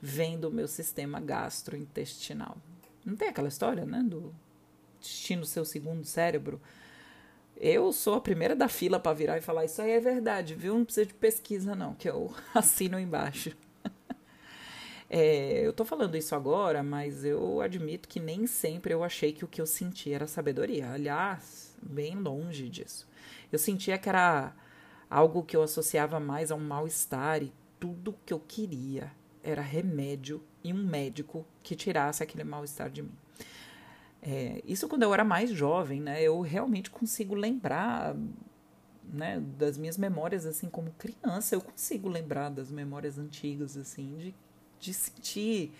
vem 0.00 0.38
do 0.38 0.50
meu 0.50 0.66
sistema 0.66 1.20
gastrointestinal. 1.20 2.56
Não 3.04 3.16
tem 3.16 3.28
aquela 3.28 3.48
história, 3.48 3.84
né, 3.84 4.02
do 4.02 4.34
destino 5.00 5.44
seu 5.44 5.64
segundo 5.64 6.04
cérebro? 6.04 6.60
Eu 7.56 7.92
sou 7.92 8.14
a 8.14 8.20
primeira 8.20 8.56
da 8.56 8.68
fila 8.68 8.98
para 8.98 9.14
virar 9.14 9.38
e 9.38 9.42
falar 9.42 9.64
isso 9.64 9.80
aí 9.80 9.92
é 9.92 10.00
verdade, 10.00 10.54
viu? 10.54 10.76
Não 10.76 10.84
precisa 10.84 11.06
de 11.06 11.14
pesquisa 11.14 11.74
não, 11.74 11.94
que 11.94 12.08
eu 12.08 12.34
assino 12.54 12.98
embaixo. 12.98 13.56
É, 15.14 15.60
eu 15.60 15.74
tô 15.74 15.84
falando 15.84 16.16
isso 16.16 16.34
agora, 16.34 16.82
mas 16.82 17.22
eu 17.22 17.60
admito 17.60 18.08
que 18.08 18.18
nem 18.18 18.46
sempre 18.46 18.94
eu 18.94 19.04
achei 19.04 19.30
que 19.30 19.44
o 19.44 19.48
que 19.48 19.60
eu 19.60 19.66
senti 19.66 20.10
era 20.10 20.26
sabedoria. 20.26 20.90
Aliás, 20.90 21.71
bem 21.82 22.14
longe 22.16 22.68
disso. 22.68 23.08
Eu 23.50 23.58
sentia 23.58 23.98
que 23.98 24.08
era 24.08 24.54
algo 25.10 25.42
que 25.42 25.56
eu 25.56 25.62
associava 25.62 26.18
mais 26.18 26.50
a 26.50 26.54
um 26.54 26.60
mal-estar 26.60 27.42
e 27.42 27.52
tudo 27.78 28.16
que 28.24 28.32
eu 28.32 28.40
queria 28.40 29.12
era 29.42 29.60
remédio 29.60 30.42
e 30.62 30.72
um 30.72 30.86
médico 30.86 31.44
que 31.62 31.74
tirasse 31.74 32.22
aquele 32.22 32.44
mal-estar 32.44 32.90
de 32.90 33.02
mim. 33.02 33.12
É, 34.22 34.62
isso 34.64 34.88
quando 34.88 35.02
eu 35.02 35.12
era 35.12 35.24
mais 35.24 35.50
jovem, 35.50 36.00
né? 36.00 36.22
Eu 36.22 36.40
realmente 36.40 36.90
consigo 36.90 37.34
lembrar 37.34 38.14
né, 39.04 39.40
das 39.58 39.76
minhas 39.76 39.98
memórias 39.98 40.46
assim 40.46 40.70
como 40.70 40.92
criança, 40.92 41.56
eu 41.56 41.60
consigo 41.60 42.08
lembrar 42.08 42.48
das 42.48 42.70
memórias 42.70 43.18
antigas 43.18 43.76
assim 43.76 44.16
de 44.16 44.34
de 44.82 44.92
sentir 44.92 45.72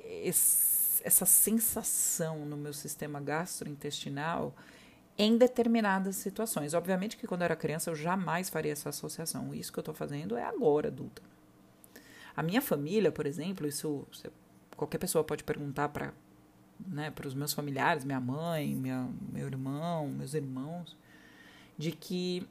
esse, 0.00 1.00
essa 1.04 1.24
sensação 1.24 2.44
no 2.44 2.56
meu 2.56 2.72
sistema 2.74 3.20
gastrointestinal 3.20 4.52
em 5.16 5.36
determinadas 5.36 6.16
situações. 6.16 6.74
Obviamente 6.74 7.16
que 7.16 7.26
quando 7.26 7.42
eu 7.42 7.46
era 7.46 7.56
criança 7.56 7.90
eu 7.90 7.94
jamais 7.94 8.48
faria 8.48 8.72
essa 8.72 8.88
associação. 8.88 9.54
Isso 9.54 9.72
que 9.72 9.78
eu 9.78 9.82
estou 9.82 9.94
fazendo 9.94 10.36
é 10.36 10.44
agora, 10.44 10.88
adulta. 10.88 11.22
A 12.36 12.42
minha 12.42 12.60
família, 12.60 13.12
por 13.12 13.26
exemplo, 13.26 13.66
isso 13.66 14.06
qualquer 14.76 14.98
pessoa 14.98 15.22
pode 15.22 15.44
perguntar 15.44 15.88
para 15.90 16.12
né, 16.86 17.10
para 17.10 17.28
os 17.28 17.34
meus 17.34 17.52
familiares, 17.52 18.04
minha 18.04 18.20
mãe, 18.20 18.74
minha, 18.74 19.08
meu 19.32 19.46
irmão, 19.46 20.08
meus 20.08 20.34
irmãos, 20.34 20.96
de 21.78 21.92
que 21.92 22.46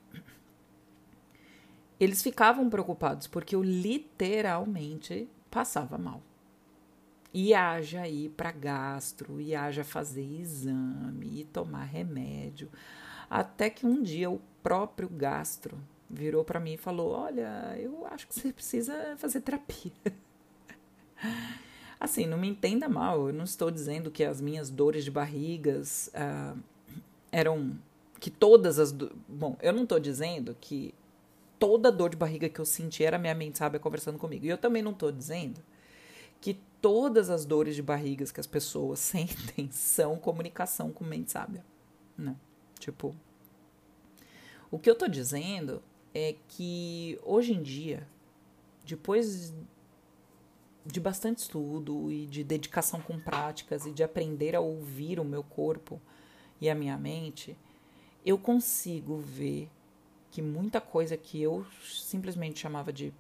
eles 2.00 2.24
ficavam 2.24 2.70
preocupados 2.70 3.28
porque 3.28 3.56
eu 3.56 3.62
literalmente 3.62 5.28
passava 5.52 5.98
mal. 5.98 6.22
E 7.34 7.54
haja 7.54 8.08
ir 8.08 8.30
para 8.30 8.52
gastro, 8.52 9.42
e 9.42 9.56
haja 9.56 9.84
fazer 9.84 10.24
exame, 10.24 11.42
e 11.42 11.44
tomar 11.46 11.86
remédio. 11.86 12.70
Até 13.30 13.70
que 13.70 13.86
um 13.86 14.04
dia 14.04 14.30
o 14.30 14.40
próprio 14.62 15.10
gastro 15.10 15.78
virou 16.10 16.44
para 16.44 16.60
mim 16.60 16.74
e 16.74 16.78
falou: 16.78 17.12
Olha, 17.12 17.76
eu 17.80 18.06
acho 18.06 18.28
que 18.28 18.36
você 18.36 18.54
precisa 18.54 19.16
fazer 19.18 19.42
terapia. 19.42 19.92
assim, 22.00 22.26
não 22.26 22.38
me 22.38 22.48
entenda 22.48 22.88
mal, 22.88 23.28
eu 23.28 23.34
não 23.34 23.46
estou 23.46 23.72
dizendo 23.72 24.12
que 24.12 24.24
as 24.24 24.42
minhas 24.42 24.70
dores 24.70 25.04
de 25.04 25.12
barrigas 25.12 26.12
uh, 26.14 26.60
eram. 27.32 27.78
que 28.20 28.30
todas 28.30 28.78
as. 28.78 28.92
Do... 28.92 29.16
Bom, 29.28 29.58
eu 29.62 29.74
não 29.74 29.84
estou 29.84 30.00
dizendo 30.00 30.56
que 30.60 30.94
toda 31.58 31.92
dor 31.92 32.10
de 32.10 32.18
barriga 32.18 32.50
que 32.50 32.60
eu 32.60 32.66
senti 32.66 33.06
era 33.06 33.18
minha 33.18 33.34
mente 33.34 33.58
sábia 33.58 33.80
conversando 33.80 34.20
comigo. 34.20 34.46
E 34.46 34.50
eu 34.50 34.58
também 34.58 34.84
não 34.84 34.92
estou 34.92 35.12
dizendo 35.12 35.62
que 36.42 36.60
todas 36.84 37.30
as 37.30 37.46
dores 37.46 37.78
de 37.78 37.82
barrigas 37.82 38.30
que 38.30 38.42
as 38.42 38.46
pessoas 38.46 39.00
sentem 39.00 39.72
são 39.72 40.18
comunicação 40.18 40.92
com 40.92 41.06
mente 41.06 41.32
sábia. 41.32 41.66
Né? 42.18 42.36
Tipo, 42.78 43.16
o 44.70 44.78
que 44.78 44.90
eu 44.90 44.94
estou 44.94 45.08
dizendo 45.08 45.82
é 46.14 46.36
que 46.50 47.18
hoje 47.24 47.54
em 47.54 47.64
dia, 47.64 48.06
depois 48.86 49.54
de 50.86 51.00
bastante 51.00 51.38
estudo 51.38 52.12
e 52.12 52.26
de 52.26 52.44
dedicação 52.44 53.00
com 53.00 53.18
práticas 53.18 53.86
e 53.86 53.94
de 53.94 54.04
aprender 54.04 54.54
a 54.54 54.60
ouvir 54.60 55.22
o 55.22 55.24
meu 55.24 55.42
corpo 55.42 56.02
e 56.60 56.70
a 56.70 56.76
minha 56.76 56.98
mente, 56.98 57.58
eu 58.26 58.38
consigo 58.38 59.16
ver 59.16 59.72
que 60.30 60.42
muita 60.42 60.82
coisa 60.82 61.16
que 61.16 61.42
eu 61.42 61.66
simplesmente 61.82 62.60
chamava 62.60 62.92
de 62.92 63.14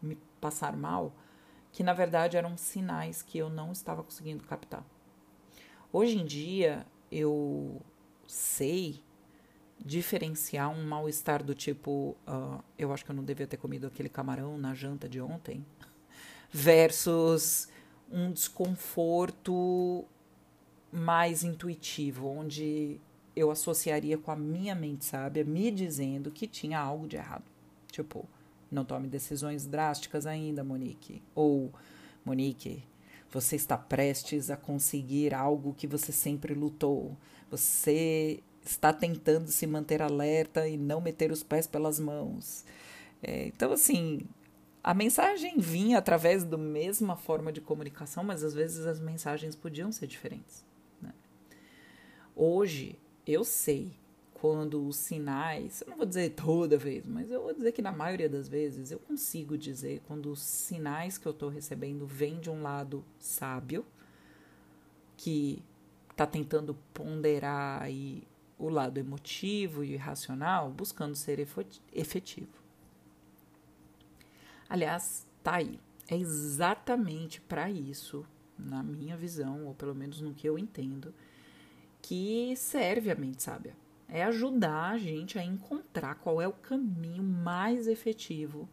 me 0.00 0.16
passar 0.40 0.76
mal, 0.76 1.12
que 1.78 1.84
na 1.84 1.92
verdade 1.92 2.36
eram 2.36 2.56
sinais 2.56 3.22
que 3.22 3.38
eu 3.38 3.48
não 3.48 3.70
estava 3.70 4.02
conseguindo 4.02 4.42
captar. 4.42 4.84
Hoje 5.92 6.18
em 6.18 6.26
dia 6.26 6.84
eu 7.08 7.80
sei 8.26 9.00
diferenciar 9.78 10.70
um 10.70 10.84
mal-estar 10.84 11.40
do 11.40 11.54
tipo 11.54 12.16
uh, 12.26 12.60
eu 12.76 12.92
acho 12.92 13.04
que 13.04 13.12
eu 13.12 13.14
não 13.14 13.22
devia 13.22 13.46
ter 13.46 13.58
comido 13.58 13.86
aquele 13.86 14.08
camarão 14.08 14.58
na 14.58 14.74
janta 14.74 15.08
de 15.08 15.20
ontem 15.20 15.64
versus 16.50 17.68
um 18.10 18.32
desconforto 18.32 20.04
mais 20.90 21.44
intuitivo, 21.44 22.26
onde 22.26 23.00
eu 23.36 23.52
associaria 23.52 24.18
com 24.18 24.32
a 24.32 24.36
minha 24.36 24.74
mente 24.74 25.04
sábia 25.04 25.44
me 25.44 25.70
dizendo 25.70 26.32
que 26.32 26.48
tinha 26.48 26.80
algo 26.80 27.06
de 27.06 27.14
errado. 27.14 27.44
Tipo, 27.88 28.28
não 28.70 28.84
tome 28.84 29.08
decisões 29.08 29.66
drásticas 29.66 30.26
ainda, 30.26 30.62
Monique. 30.62 31.22
Ou, 31.34 31.72
Monique, 32.24 32.84
você 33.30 33.56
está 33.56 33.76
prestes 33.76 34.50
a 34.50 34.56
conseguir 34.56 35.34
algo 35.34 35.74
que 35.74 35.86
você 35.86 36.12
sempre 36.12 36.54
lutou. 36.54 37.16
Você 37.50 38.42
está 38.64 38.92
tentando 38.92 39.48
se 39.48 39.66
manter 39.66 40.02
alerta 40.02 40.68
e 40.68 40.76
não 40.76 41.00
meter 41.00 41.32
os 41.32 41.42
pés 41.42 41.66
pelas 41.66 41.98
mãos. 41.98 42.64
É, 43.22 43.46
então, 43.46 43.72
assim, 43.72 44.20
a 44.82 44.94
mensagem 44.94 45.58
vinha 45.58 45.98
através 45.98 46.44
da 46.44 46.58
mesma 46.58 47.16
forma 47.16 47.52
de 47.52 47.60
comunicação, 47.60 48.22
mas 48.22 48.44
às 48.44 48.54
vezes 48.54 48.86
as 48.86 49.00
mensagens 49.00 49.56
podiam 49.56 49.90
ser 49.90 50.06
diferentes. 50.06 50.64
Né? 51.00 51.12
Hoje, 52.36 52.98
eu 53.26 53.44
sei 53.44 53.92
quando 54.40 54.86
os 54.86 54.96
sinais, 54.96 55.82
eu 55.82 55.90
não 55.90 55.96
vou 55.96 56.06
dizer 56.06 56.30
toda 56.30 56.78
vez, 56.78 57.06
mas 57.06 57.30
eu 57.30 57.42
vou 57.42 57.52
dizer 57.52 57.72
que 57.72 57.82
na 57.82 57.90
maioria 57.90 58.28
das 58.28 58.48
vezes 58.48 58.92
eu 58.92 58.98
consigo 59.00 59.58
dizer 59.58 60.00
quando 60.06 60.30
os 60.30 60.40
sinais 60.40 61.18
que 61.18 61.26
eu 61.26 61.32
estou 61.32 61.48
recebendo 61.48 62.06
vêm 62.06 62.38
de 62.38 62.48
um 62.48 62.62
lado 62.62 63.04
sábio, 63.18 63.84
que 65.16 65.62
está 66.10 66.24
tentando 66.24 66.74
ponderar 66.94 67.82
aí 67.82 68.22
o 68.56 68.68
lado 68.68 68.98
emotivo 68.98 69.82
e 69.82 69.96
racional, 69.96 70.70
buscando 70.70 71.16
ser 71.16 71.44
efetivo. 71.92 72.62
Aliás, 74.68 75.26
tá 75.42 75.56
aí. 75.56 75.80
É 76.08 76.16
exatamente 76.16 77.40
para 77.40 77.70
isso, 77.70 78.24
na 78.56 78.82
minha 78.82 79.16
visão, 79.16 79.66
ou 79.66 79.74
pelo 79.74 79.94
menos 79.94 80.20
no 80.20 80.32
que 80.32 80.48
eu 80.48 80.58
entendo, 80.58 81.12
que 82.00 82.54
serve 82.56 83.10
a 83.10 83.14
mente 83.16 83.42
sábia. 83.42 83.76
É 84.08 84.24
ajudar 84.24 84.92
a 84.92 84.98
gente 84.98 85.38
a 85.38 85.44
encontrar 85.44 86.14
qual 86.16 86.40
é 86.40 86.48
o 86.48 86.52
caminho 86.52 87.22
mais 87.22 87.86
efetivo 87.86 88.68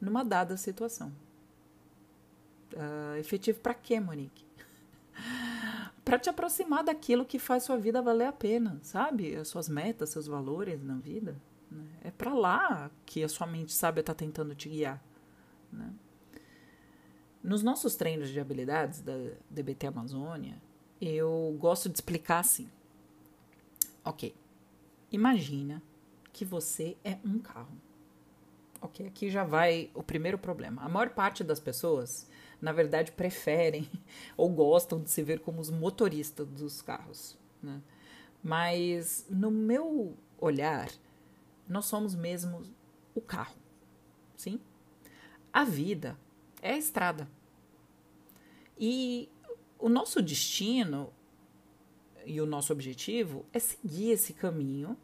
numa 0.00 0.22
dada 0.22 0.56
situação. 0.56 1.12
Uh, 2.72 3.16
efetivo 3.16 3.60
para 3.60 3.72
quê, 3.72 3.98
Monique? 3.98 4.44
para 6.04 6.18
te 6.18 6.28
aproximar 6.28 6.84
daquilo 6.84 7.24
que 7.24 7.38
faz 7.38 7.62
sua 7.62 7.78
vida 7.78 8.02
valer 8.02 8.26
a 8.26 8.32
pena, 8.32 8.78
sabe? 8.82 9.34
As 9.34 9.48
suas 9.48 9.68
metas, 9.68 10.10
seus 10.10 10.26
valores 10.26 10.82
na 10.82 10.96
vida. 10.96 11.36
Né? 11.70 11.86
É 12.04 12.10
para 12.10 12.34
lá 12.34 12.90
que 13.04 13.24
a 13.24 13.28
sua 13.28 13.46
mente 13.46 13.72
sábia 13.72 14.00
está 14.00 14.14
tentando 14.14 14.54
te 14.54 14.68
guiar. 14.68 15.02
Né? 15.72 15.90
Nos 17.42 17.62
nossos 17.62 17.94
treinos 17.94 18.28
de 18.28 18.38
habilidades 18.38 19.00
da 19.00 19.14
DBT 19.48 19.86
Amazônia, 19.86 20.60
eu 21.00 21.56
gosto 21.58 21.88
de 21.88 21.94
explicar 21.94 22.40
assim. 22.40 22.68
Ok, 24.04 24.34
imagina 25.10 25.82
que 26.32 26.44
você 26.44 26.96
é 27.04 27.18
um 27.24 27.38
carro. 27.38 27.76
Ok, 28.80 29.06
aqui 29.06 29.30
já 29.30 29.42
vai 29.42 29.90
o 29.94 30.02
primeiro 30.02 30.38
problema. 30.38 30.82
A 30.82 30.88
maior 30.88 31.10
parte 31.10 31.42
das 31.42 31.58
pessoas, 31.58 32.28
na 32.60 32.72
verdade, 32.72 33.12
preferem 33.12 33.88
ou 34.36 34.48
gostam 34.50 35.00
de 35.00 35.10
se 35.10 35.22
ver 35.22 35.40
como 35.40 35.60
os 35.60 35.70
motoristas 35.70 36.46
dos 36.46 36.82
carros. 36.82 37.38
Né? 37.62 37.80
Mas 38.42 39.26
no 39.30 39.50
meu 39.50 40.16
olhar, 40.38 40.88
nós 41.68 41.86
somos 41.86 42.14
mesmo 42.14 42.62
o 43.14 43.20
carro. 43.20 43.56
Sim? 44.36 44.60
A 45.52 45.64
vida 45.64 46.18
é 46.60 46.72
a 46.72 46.78
estrada. 46.78 47.28
E 48.78 49.30
o 49.78 49.88
nosso 49.88 50.20
destino 50.20 51.12
e 52.26 52.40
o 52.40 52.46
nosso 52.46 52.72
objetivo 52.72 53.44
é 53.52 53.58
seguir 53.58 54.10
esse 54.10 54.32
caminho 54.32 54.96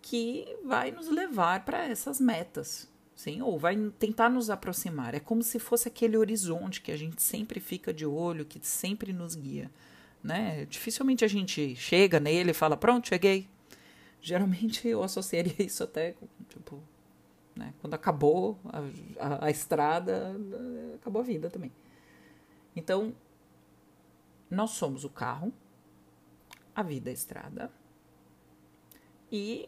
que 0.00 0.56
vai 0.64 0.92
nos 0.92 1.08
levar 1.08 1.64
para 1.64 1.84
essas 1.88 2.20
metas, 2.20 2.88
sim, 3.14 3.42
ou 3.42 3.58
vai 3.58 3.76
tentar 3.98 4.28
nos 4.28 4.48
aproximar. 4.48 5.14
É 5.14 5.20
como 5.20 5.42
se 5.42 5.58
fosse 5.58 5.88
aquele 5.88 6.16
horizonte 6.16 6.80
que 6.80 6.92
a 6.92 6.96
gente 6.96 7.20
sempre 7.20 7.58
fica 7.58 7.92
de 7.92 8.06
olho, 8.06 8.44
que 8.44 8.60
sempre 8.62 9.12
nos 9.12 9.34
guia, 9.34 9.70
né? 10.22 10.64
Dificilmente 10.66 11.24
a 11.24 11.28
gente 11.28 11.74
chega 11.74 12.20
nele 12.20 12.52
e 12.52 12.54
fala, 12.54 12.76
pronto, 12.76 13.08
cheguei. 13.08 13.48
Geralmente 14.20 14.86
eu 14.86 15.02
associaria 15.02 15.60
isso 15.60 15.82
até, 15.82 16.14
tipo, 16.48 16.80
né? 17.56 17.74
Quando 17.80 17.94
acabou 17.94 18.58
a, 18.66 18.80
a, 19.18 19.46
a 19.46 19.50
estrada, 19.50 20.36
acabou 20.94 21.20
a 21.22 21.24
vida 21.24 21.50
também. 21.50 21.72
Então, 22.76 23.14
nós 24.50 24.70
somos 24.70 25.04
o 25.04 25.08
carro, 25.08 25.52
a 26.76 26.82
vida 26.82 27.10
estrada, 27.10 27.72
e 29.32 29.66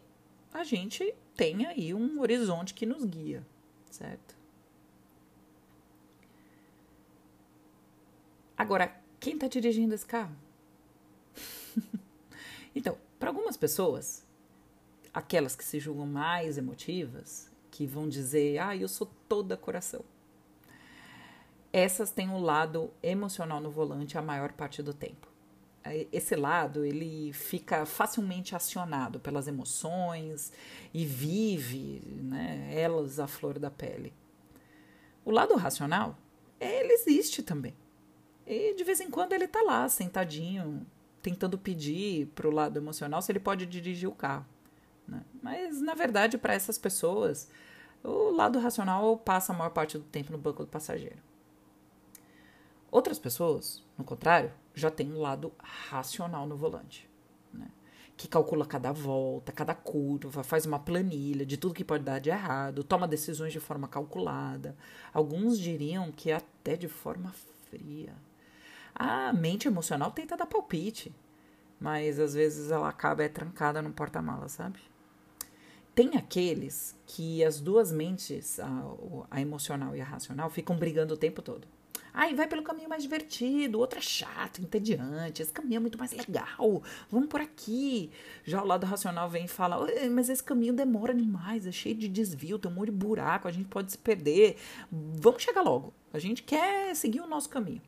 a 0.53 0.63
gente 0.63 1.15
tem 1.35 1.65
aí 1.67 1.95
um 1.95 2.21
horizonte 2.21 2.75
que 2.75 2.85
nos 2.85 3.03
guia, 3.03 3.47
certo? 3.91 4.37
Agora, 8.57 8.95
quem 9.19 9.35
está 9.35 9.49
dirigindo 9.49 9.95
esse 9.95 10.05
carro? 10.05 10.37
então, 12.75 12.99
para 13.19 13.31
algumas 13.31 13.57
pessoas, 13.57 14.27
aquelas 15.15 15.57
que 15.57 15.65
se 15.65 15.81
julgam 15.81 16.07
mais 16.07 16.59
emotivas, 16.59 17.51
que 17.71 17.87
vão 17.87 18.09
dizer, 18.09 18.59
ah, 18.59 18.77
eu 18.77 18.89
sou 18.89 19.11
toda 19.29 19.57
coração. 19.57 20.05
Essas 21.73 22.11
têm 22.11 22.29
um 22.29 22.41
lado 22.41 22.93
emocional 23.03 23.61
no 23.61 23.71
volante 23.71 24.19
a 24.19 24.23
maior 24.23 24.53
parte 24.53 24.83
do 24.83 24.93
tempo. 24.93 25.38
Esse 26.13 26.37
lado, 26.37 26.85
ele 26.85 27.33
fica 27.33 27.87
facilmente 27.87 28.55
acionado 28.55 29.19
pelas 29.19 29.49
emoções 29.49 30.53
e 30.93 31.05
vive 31.07 32.03
né, 32.23 32.71
elas 32.75 33.19
à 33.19 33.27
flor 33.27 33.59
da 33.59 33.71
pele. 33.71 34.13
O 35.25 35.31
lado 35.31 35.55
racional, 35.57 36.19
ele 36.61 36.93
existe 36.93 37.43
também. 37.43 37.75
E 38.47 38.75
de 38.75 38.85
vez 38.85 39.01
em 39.01 39.11
quando 39.11 39.33
ele 39.33 39.47
tá 39.47 39.63
lá, 39.63 39.89
sentadinho, 39.89 40.87
tentando 41.23 41.59
pedir 41.59 42.27
pro 42.29 42.51
lado 42.51 42.79
emocional 42.79 43.21
se 43.23 43.31
ele 43.33 43.41
pode 43.41 43.67
dirigir 43.67 44.09
o 44.09 44.15
carro. 44.15 44.47
Né? 45.07 45.23
Mas, 45.43 45.81
na 45.81 45.95
verdade, 45.95 46.39
para 46.39 46.55
essas 46.55 46.79
pessoas, 46.79 47.49
o 48.03 48.31
lado 48.31 48.59
racional 48.59 49.17
passa 49.17 49.53
a 49.53 49.57
maior 49.57 49.71
parte 49.71 49.99
do 49.99 50.05
tempo 50.05 50.33
no 50.33 50.39
banco 50.39 50.65
do 50.65 50.71
passageiro. 50.71 51.19
Outras 52.91 53.19
pessoas, 53.19 53.85
no 53.97 54.05
contrário, 54.05 54.51
já 54.79 54.91
têm 54.91 55.13
um 55.13 55.21
lado 55.21 55.53
racional 55.59 56.47
no 56.47 56.57
volante, 56.57 57.09
né? 57.53 57.69
que 58.17 58.27
calcula 58.27 58.67
cada 58.67 58.93
volta, 58.93 59.53
cada 59.53 59.75
curva, 59.75 60.43
faz 60.43 60.67
uma 60.67 60.79
planilha 60.79 61.47
de 61.47 61.57
tudo 61.57 61.75
que 61.75 61.85
pode 61.85 62.05
dar 62.05 62.19
de 62.19 62.31
errado, 62.31 62.83
toma 62.83 63.07
decisões 63.07 63.53
de 63.53 63.61
forma 63.61 63.87
calculada. 63.87 64.77
Alguns 65.13 65.59
diriam 65.59 66.11
que 66.11 66.33
até 66.33 66.77
de 66.77 66.89
forma 66.89 67.33
fria. 67.71 68.15
A 68.95 69.33
mente 69.33 69.69
emocional 69.69 70.11
tenta 70.11 70.37
dar 70.37 70.47
palpite, 70.47 71.15
mas 71.79 72.19
às 72.19 72.35
vezes 72.35 72.71
ela 72.73 72.89
acaba 72.89 73.23
é 73.23 73.29
trancada 73.29 73.81
no 73.81 73.93
porta-mala, 73.93 74.49
sabe? 74.49 74.81
Tem 75.95 76.17
aqueles 76.17 76.97
que 77.07 77.45
as 77.45 77.61
duas 77.61 77.93
mentes, 77.93 78.59
a, 78.61 78.69
a, 79.31 79.41
emocional 79.41 79.95
e 79.95 80.01
a 80.01 80.05
racional, 80.05 80.51
ficam 80.51 80.77
brigando 80.77 81.15
o 81.15 81.17
tempo 81.17 81.43
todo. 81.43 81.67
Ai, 82.21 82.35
vai 82.35 82.49
pelo 82.49 82.65
caminho 82.65 82.89
mais 82.89 83.05
divertido, 83.05 83.79
outro 83.79 84.01
é 84.01 84.03
chato, 84.03 84.61
entediante, 84.61 85.41
esse 85.41 85.53
caminho 85.53 85.77
é 85.77 85.79
muito 85.79 85.97
mais 85.97 86.11
legal, 86.11 86.83
vamos 87.09 87.29
por 87.29 87.41
aqui. 87.41 88.11
Já 88.45 88.61
o 88.61 88.67
lado 88.67 88.85
racional 88.85 89.31
vem 89.31 89.45
e 89.45 89.49
fala, 89.49 89.87
mas 90.11 90.29
esse 90.29 90.43
caminho 90.43 90.73
demora 90.73 91.15
demais, 91.15 91.65
é 91.65 91.71
cheio 91.71 91.95
de 91.95 92.09
desvio, 92.09 92.59
tem 92.59 92.69
um 92.69 92.75
monte 92.75 92.87
de 92.87 92.97
buraco, 92.97 93.47
a 93.47 93.53
gente 93.53 93.69
pode 93.69 93.93
se 93.93 93.99
perder, 93.99 94.57
vamos 94.91 95.45
chegar 95.45 95.63
logo, 95.63 95.95
a 96.13 96.19
gente 96.19 96.43
quer 96.43 96.93
seguir 96.97 97.21
o 97.21 97.29
nosso 97.29 97.49
caminho. 97.49 97.81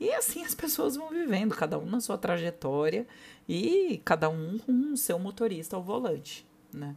E 0.00 0.12
assim 0.14 0.42
as 0.44 0.52
pessoas 0.52 0.96
vão 0.96 1.08
vivendo, 1.10 1.54
cada 1.54 1.78
um 1.78 1.86
na 1.86 2.00
sua 2.00 2.18
trajetória 2.18 3.06
e 3.48 4.02
cada 4.04 4.28
um 4.28 4.58
com 4.58 4.72
o 4.94 4.96
seu 4.96 5.16
motorista 5.16 5.76
ao 5.76 5.82
volante, 5.84 6.44
né? 6.74 6.96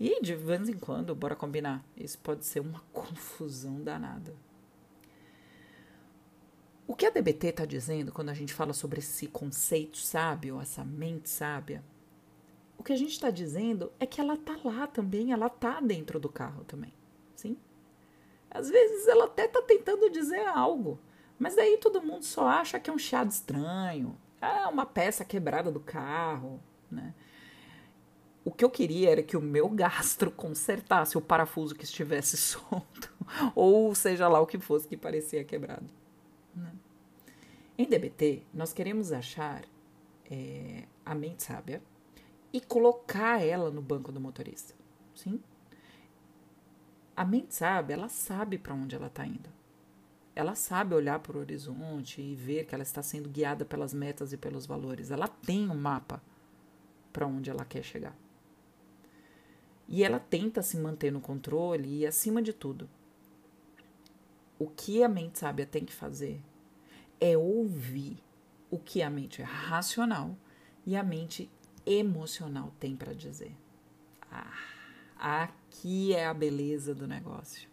E 0.00 0.20
de 0.20 0.34
vez 0.34 0.68
em 0.68 0.74
quando, 0.74 1.14
bora 1.14 1.36
combinar, 1.36 1.84
isso 1.96 2.18
pode 2.18 2.44
ser 2.44 2.58
uma 2.58 2.82
confusão 2.92 3.80
danada. 3.80 4.34
O 6.86 6.94
que 6.94 7.06
a 7.06 7.10
DBT 7.10 7.48
está 7.48 7.64
dizendo 7.64 8.12
quando 8.12 8.28
a 8.28 8.34
gente 8.34 8.52
fala 8.52 8.74
sobre 8.74 8.98
esse 8.98 9.26
conceito 9.26 9.96
sábio, 9.96 10.60
essa 10.60 10.84
mente 10.84 11.30
sábia? 11.30 11.82
O 12.76 12.82
que 12.82 12.92
a 12.92 12.96
gente 12.96 13.12
está 13.12 13.30
dizendo 13.30 13.90
é 13.98 14.04
que 14.04 14.20
ela 14.20 14.34
está 14.34 14.58
lá 14.62 14.86
também, 14.86 15.32
ela 15.32 15.46
está 15.46 15.80
dentro 15.80 16.20
do 16.20 16.28
carro 16.28 16.62
também, 16.64 16.92
sim? 17.34 17.56
Às 18.50 18.68
vezes 18.68 19.08
ela 19.08 19.24
até 19.24 19.46
está 19.46 19.62
tentando 19.62 20.10
dizer 20.10 20.46
algo, 20.46 20.98
mas 21.38 21.56
daí 21.56 21.78
todo 21.78 22.02
mundo 22.02 22.24
só 22.24 22.46
acha 22.46 22.78
que 22.78 22.90
é 22.90 22.92
um 22.92 22.98
chiado 22.98 23.30
estranho, 23.30 24.18
é 24.38 24.66
uma 24.66 24.84
peça 24.84 25.24
quebrada 25.24 25.72
do 25.72 25.80
carro, 25.80 26.60
né? 26.90 27.14
O 28.44 28.50
que 28.52 28.62
eu 28.62 28.68
queria 28.68 29.10
era 29.10 29.22
que 29.22 29.38
o 29.38 29.40
meu 29.40 29.70
gastro 29.70 30.30
consertasse 30.36 31.16
o 31.16 31.22
parafuso 31.22 31.74
que 31.74 31.84
estivesse 31.84 32.36
solto, 32.36 33.10
ou 33.54 33.94
seja 33.94 34.28
lá 34.28 34.38
o 34.38 34.46
que 34.46 34.58
fosse 34.58 34.86
que 34.86 34.98
parecia 34.98 35.42
quebrado. 35.42 35.88
Né? 36.54 36.72
Em 37.76 37.86
DBT, 37.88 38.42
nós 38.52 38.72
queremos 38.72 39.12
achar 39.12 39.64
é, 40.30 40.84
a 41.04 41.14
mente 41.14 41.42
sábia 41.42 41.82
e 42.52 42.60
colocar 42.60 43.44
ela 43.44 43.70
no 43.70 43.82
banco 43.82 44.12
do 44.12 44.20
motorista. 44.20 44.74
Sim? 45.14 45.40
A 47.16 47.24
mente 47.24 47.54
sábia, 47.54 47.94
ela 47.94 48.08
sabe 48.08 48.58
para 48.58 48.74
onde 48.74 48.94
ela 48.94 49.08
está 49.08 49.26
indo. 49.26 49.48
Ela 50.36 50.54
sabe 50.54 50.94
olhar 50.94 51.20
para 51.20 51.36
o 51.36 51.40
horizonte 51.40 52.20
e 52.20 52.34
ver 52.34 52.66
que 52.66 52.74
ela 52.74 52.82
está 52.82 53.02
sendo 53.02 53.28
guiada 53.28 53.64
pelas 53.64 53.94
metas 53.94 54.32
e 54.32 54.36
pelos 54.36 54.66
valores. 54.66 55.10
Ela 55.10 55.28
tem 55.28 55.70
um 55.70 55.76
mapa 55.76 56.20
para 57.12 57.26
onde 57.26 57.50
ela 57.50 57.64
quer 57.64 57.84
chegar. 57.84 58.16
E 59.88 60.02
ela 60.02 60.18
tenta 60.18 60.62
se 60.62 60.76
manter 60.76 61.12
no 61.12 61.20
controle 61.20 62.00
e, 62.00 62.06
acima 62.06 62.42
de 62.42 62.52
tudo, 62.52 62.88
o 64.58 64.68
que 64.68 65.02
a 65.02 65.08
mente 65.08 65.38
sábia 65.38 65.66
tem 65.66 65.84
que 65.84 65.92
fazer 65.92 66.40
é 67.20 67.36
ouvir 67.36 68.18
o 68.70 68.78
que 68.78 69.02
a 69.02 69.10
mente 69.10 69.42
racional 69.42 70.36
e 70.86 70.96
a 70.96 71.02
mente 71.02 71.50
emocional 71.86 72.72
tem 72.78 72.96
para 72.96 73.12
dizer. 73.12 73.54
Ah, 74.30 74.52
aqui 75.18 76.12
é 76.14 76.26
a 76.26 76.34
beleza 76.34 76.94
do 76.94 77.06
negócio. 77.06 77.68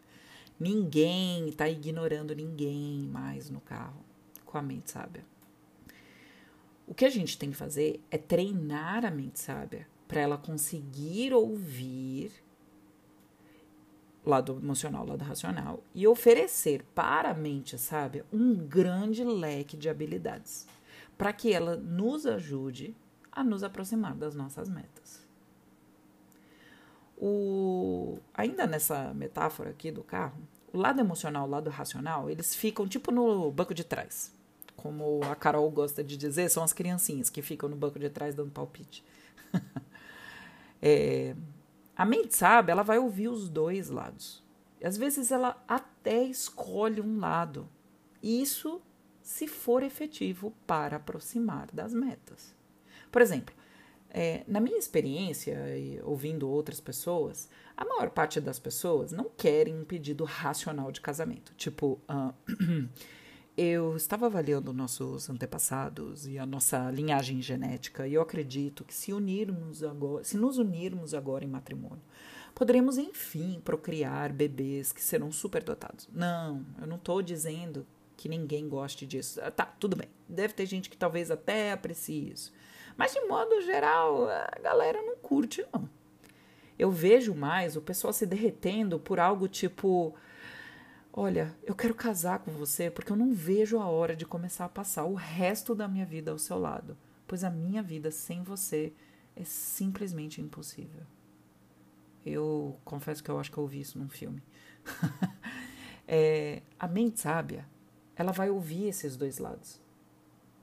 Ninguém 0.59 1.49
está 1.49 1.67
ignorando 1.67 2.35
ninguém 2.35 3.07
mais 3.07 3.49
no 3.49 3.59
carro 3.59 4.05
com 4.45 4.57
a 4.57 4.61
mente 4.61 4.91
sábia. 4.91 5.25
O 6.85 6.93
que 6.93 7.05
a 7.05 7.09
gente 7.09 7.37
tem 7.37 7.51
que 7.51 7.57
fazer 7.57 8.03
é 8.11 8.17
treinar 8.17 9.05
a 9.05 9.11
mente 9.11 9.39
sábia 9.39 9.87
para 10.07 10.21
ela 10.21 10.37
conseguir 10.37 11.33
ouvir 11.33 12.31
lado 14.25 14.59
emocional, 14.61 15.05
lado 15.05 15.23
racional 15.23 15.83
e 15.93 16.07
oferecer 16.07 16.83
para 16.95 17.31
a 17.31 17.33
mente 17.33 17.77
sábia 17.77 18.25
um 18.31 18.55
grande 18.55 19.23
leque 19.23 19.75
de 19.75 19.89
habilidades 19.89 20.67
para 21.17 21.33
que 21.33 21.53
ela 21.53 21.75
nos 21.75 22.25
ajude 22.25 22.95
a 23.31 23.43
nos 23.43 23.63
aproximar 23.63 24.15
das 24.15 24.35
nossas 24.35 24.69
metas. 24.69 25.21
O, 27.17 28.17
ainda 28.33 28.65
nessa 28.65 29.13
metáfora 29.13 29.69
aqui 29.69 29.91
do 29.91 30.03
carro, 30.03 30.41
o 30.73 30.77
lado 30.77 30.99
emocional, 30.99 31.47
o 31.47 31.49
lado 31.49 31.69
racional, 31.69 32.29
eles 32.29 32.55
ficam 32.55 32.87
tipo 32.87 33.11
no 33.11 33.51
banco 33.51 33.73
de 33.73 33.83
trás. 33.83 34.33
Como 34.75 35.21
a 35.23 35.35
Carol 35.35 35.69
gosta 35.69 36.03
de 36.03 36.17
dizer, 36.17 36.49
são 36.49 36.63
as 36.63 36.73
criancinhas 36.73 37.29
que 37.29 37.41
ficam 37.41 37.69
no 37.69 37.75
banco 37.75 37.99
de 37.99 38.09
trás 38.09 38.33
dando 38.33 38.51
palpite. 38.51 39.03
É, 40.83 41.35
a 41.95 42.05
mente 42.05 42.35
sabe, 42.35 42.71
ela 42.71 42.83
vai 42.83 42.97
ouvir 42.97 43.27
os 43.27 43.49
dois 43.49 43.89
lados. 43.89 44.43
E 44.79 44.85
às 44.85 44.97
vezes 44.97 45.31
ela 45.31 45.63
até 45.67 46.23
escolhe 46.23 47.01
um 47.01 47.19
lado. 47.19 47.69
Isso 48.21 48.81
se 49.21 49.47
for 49.47 49.83
efetivo 49.83 50.53
para 50.65 50.97
aproximar 50.97 51.69
das 51.71 51.93
metas. 51.93 52.55
Por 53.11 53.21
exemplo, 53.21 53.53
é, 54.09 54.43
na 54.47 54.59
minha 54.59 54.77
experiência, 54.77 55.57
ouvindo 56.03 56.49
outras 56.49 56.81
pessoas, 56.81 57.49
a 57.77 57.85
maior 57.85 58.09
parte 58.09 58.41
das 58.41 58.59
pessoas 58.59 59.11
não 59.11 59.29
querem 59.29 59.79
um 59.79 59.85
pedido 59.85 60.25
racional 60.25 60.91
de 60.91 60.99
casamento. 60.99 61.53
Tipo, 61.55 61.99
uh, 62.09 62.33
Eu 63.63 63.95
estava 63.95 64.25
avaliando 64.25 64.73
nossos 64.73 65.29
antepassados 65.29 66.25
e 66.25 66.39
a 66.39 66.47
nossa 66.47 66.89
linhagem 66.89 67.39
genética 67.43 68.07
e 68.07 68.15
eu 68.15 68.21
acredito 68.23 68.83
que 68.83 68.91
se 68.91 69.13
unirmos 69.13 69.83
agora, 69.83 70.23
se 70.23 70.35
nos 70.35 70.57
unirmos 70.57 71.13
agora 71.13 71.45
em 71.45 71.47
matrimônio, 71.47 72.01
poderemos 72.55 72.97
enfim 72.97 73.61
procriar 73.63 74.33
bebês 74.33 74.91
que 74.91 74.99
serão 74.99 75.31
superdotados. 75.31 76.09
Não, 76.11 76.65
eu 76.81 76.87
não 76.87 76.95
estou 76.95 77.21
dizendo 77.21 77.85
que 78.17 78.27
ninguém 78.27 78.67
goste 78.67 79.05
disso. 79.05 79.39
Ah, 79.43 79.51
tá, 79.51 79.65
tudo 79.79 79.95
bem. 79.95 80.09
Deve 80.27 80.55
ter 80.55 80.65
gente 80.65 80.89
que 80.89 80.97
talvez 80.97 81.29
até 81.29 81.71
aprecie 81.71 82.31
isso. 82.31 82.51
Mas 82.97 83.13
de 83.13 83.21
modo 83.27 83.61
geral, 83.61 84.27
a 84.27 84.59
galera 84.59 84.99
não 85.03 85.17
curte 85.17 85.63
não. 85.71 85.87
Eu 86.79 86.89
vejo 86.89 87.35
mais 87.35 87.75
o 87.75 87.81
pessoal 87.81 88.11
se 88.11 88.25
derretendo 88.25 88.99
por 88.99 89.19
algo 89.19 89.47
tipo: 89.47 90.15
Olha, 91.13 91.53
eu 91.63 91.75
quero 91.75 91.93
casar 91.93 92.39
com 92.39 92.51
você 92.51 92.89
porque 92.89 93.11
eu 93.11 93.17
não 93.17 93.33
vejo 93.33 93.77
a 93.79 93.85
hora 93.85 94.15
de 94.15 94.25
começar 94.25 94.63
a 94.63 94.69
passar 94.69 95.03
o 95.03 95.13
resto 95.13 95.75
da 95.75 95.85
minha 95.85 96.05
vida 96.05 96.31
ao 96.31 96.39
seu 96.39 96.57
lado, 96.57 96.97
pois 97.27 97.43
a 97.43 97.49
minha 97.49 97.83
vida 97.83 98.09
sem 98.11 98.43
você 98.43 98.93
é 99.35 99.43
simplesmente 99.43 100.39
impossível. 100.39 101.01
Eu 102.25 102.79
confesso 102.85 103.21
que 103.21 103.29
eu 103.29 103.37
acho 103.37 103.51
que 103.51 103.57
eu 103.57 103.63
ouvi 103.63 103.81
isso 103.81 103.99
num 103.99 104.07
filme. 104.07 104.41
é, 106.07 106.61
a 106.79 106.87
mente 106.87 107.19
sábia, 107.19 107.67
ela 108.15 108.31
vai 108.31 108.49
ouvir 108.49 108.87
esses 108.87 109.17
dois 109.17 109.37
lados. 109.37 109.81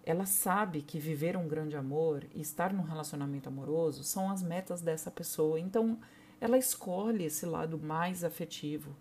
Ela 0.03 0.25
sabe 0.25 0.81
que 0.81 0.99
viver 0.99 1.37
um 1.37 1.47
grande 1.47 1.77
amor 1.77 2.25
e 2.35 2.41
estar 2.41 2.73
num 2.73 2.85
relacionamento 2.85 3.51
amoroso 3.51 4.03
são 4.03 4.31
as 4.31 4.43
metas 4.43 4.81
dessa 4.81 5.11
pessoa. 5.11 5.61
Então, 5.61 5.99
ela 6.41 6.57
escolhe 6.57 7.25
esse 7.25 7.45
lado 7.45 7.79
mais 7.79 8.25
afetivo, 8.25 8.97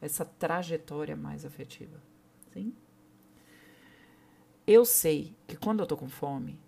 essa 0.00 0.24
trajetória 0.24 1.16
mais 1.16 1.44
afetiva. 1.44 2.00
Sim? 2.52 2.72
Eu 4.66 4.84
sei 4.84 5.34
que 5.46 5.56
quando 5.56 5.80
eu 5.80 5.86
tô 5.86 5.96
com 5.96 6.08
fome, 6.08 6.58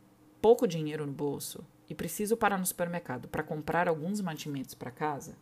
pouco 0.41 0.67
dinheiro 0.67 1.07
no 1.07 1.13
bolso 1.13 1.65
e 1.89 1.95
preciso 1.95 2.37
parar 2.37 2.59
no 2.59 2.65
supermercado 2.65 3.29
para 3.29 3.43
comprar 3.43 3.89
alguns 3.89 4.21
mantimentos 4.21 4.75
para 4.75 4.91
casa, 4.91 5.37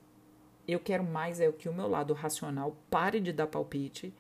eu 0.66 0.80
quero 0.80 1.04
mais 1.04 1.40
é 1.40 1.50
que 1.50 1.68
o 1.68 1.72
meu 1.72 1.88
lado 1.88 2.12
racional 2.12 2.76
pare 2.90 3.20
de 3.20 3.32
dar 3.32 3.46
palpite, 3.46 4.12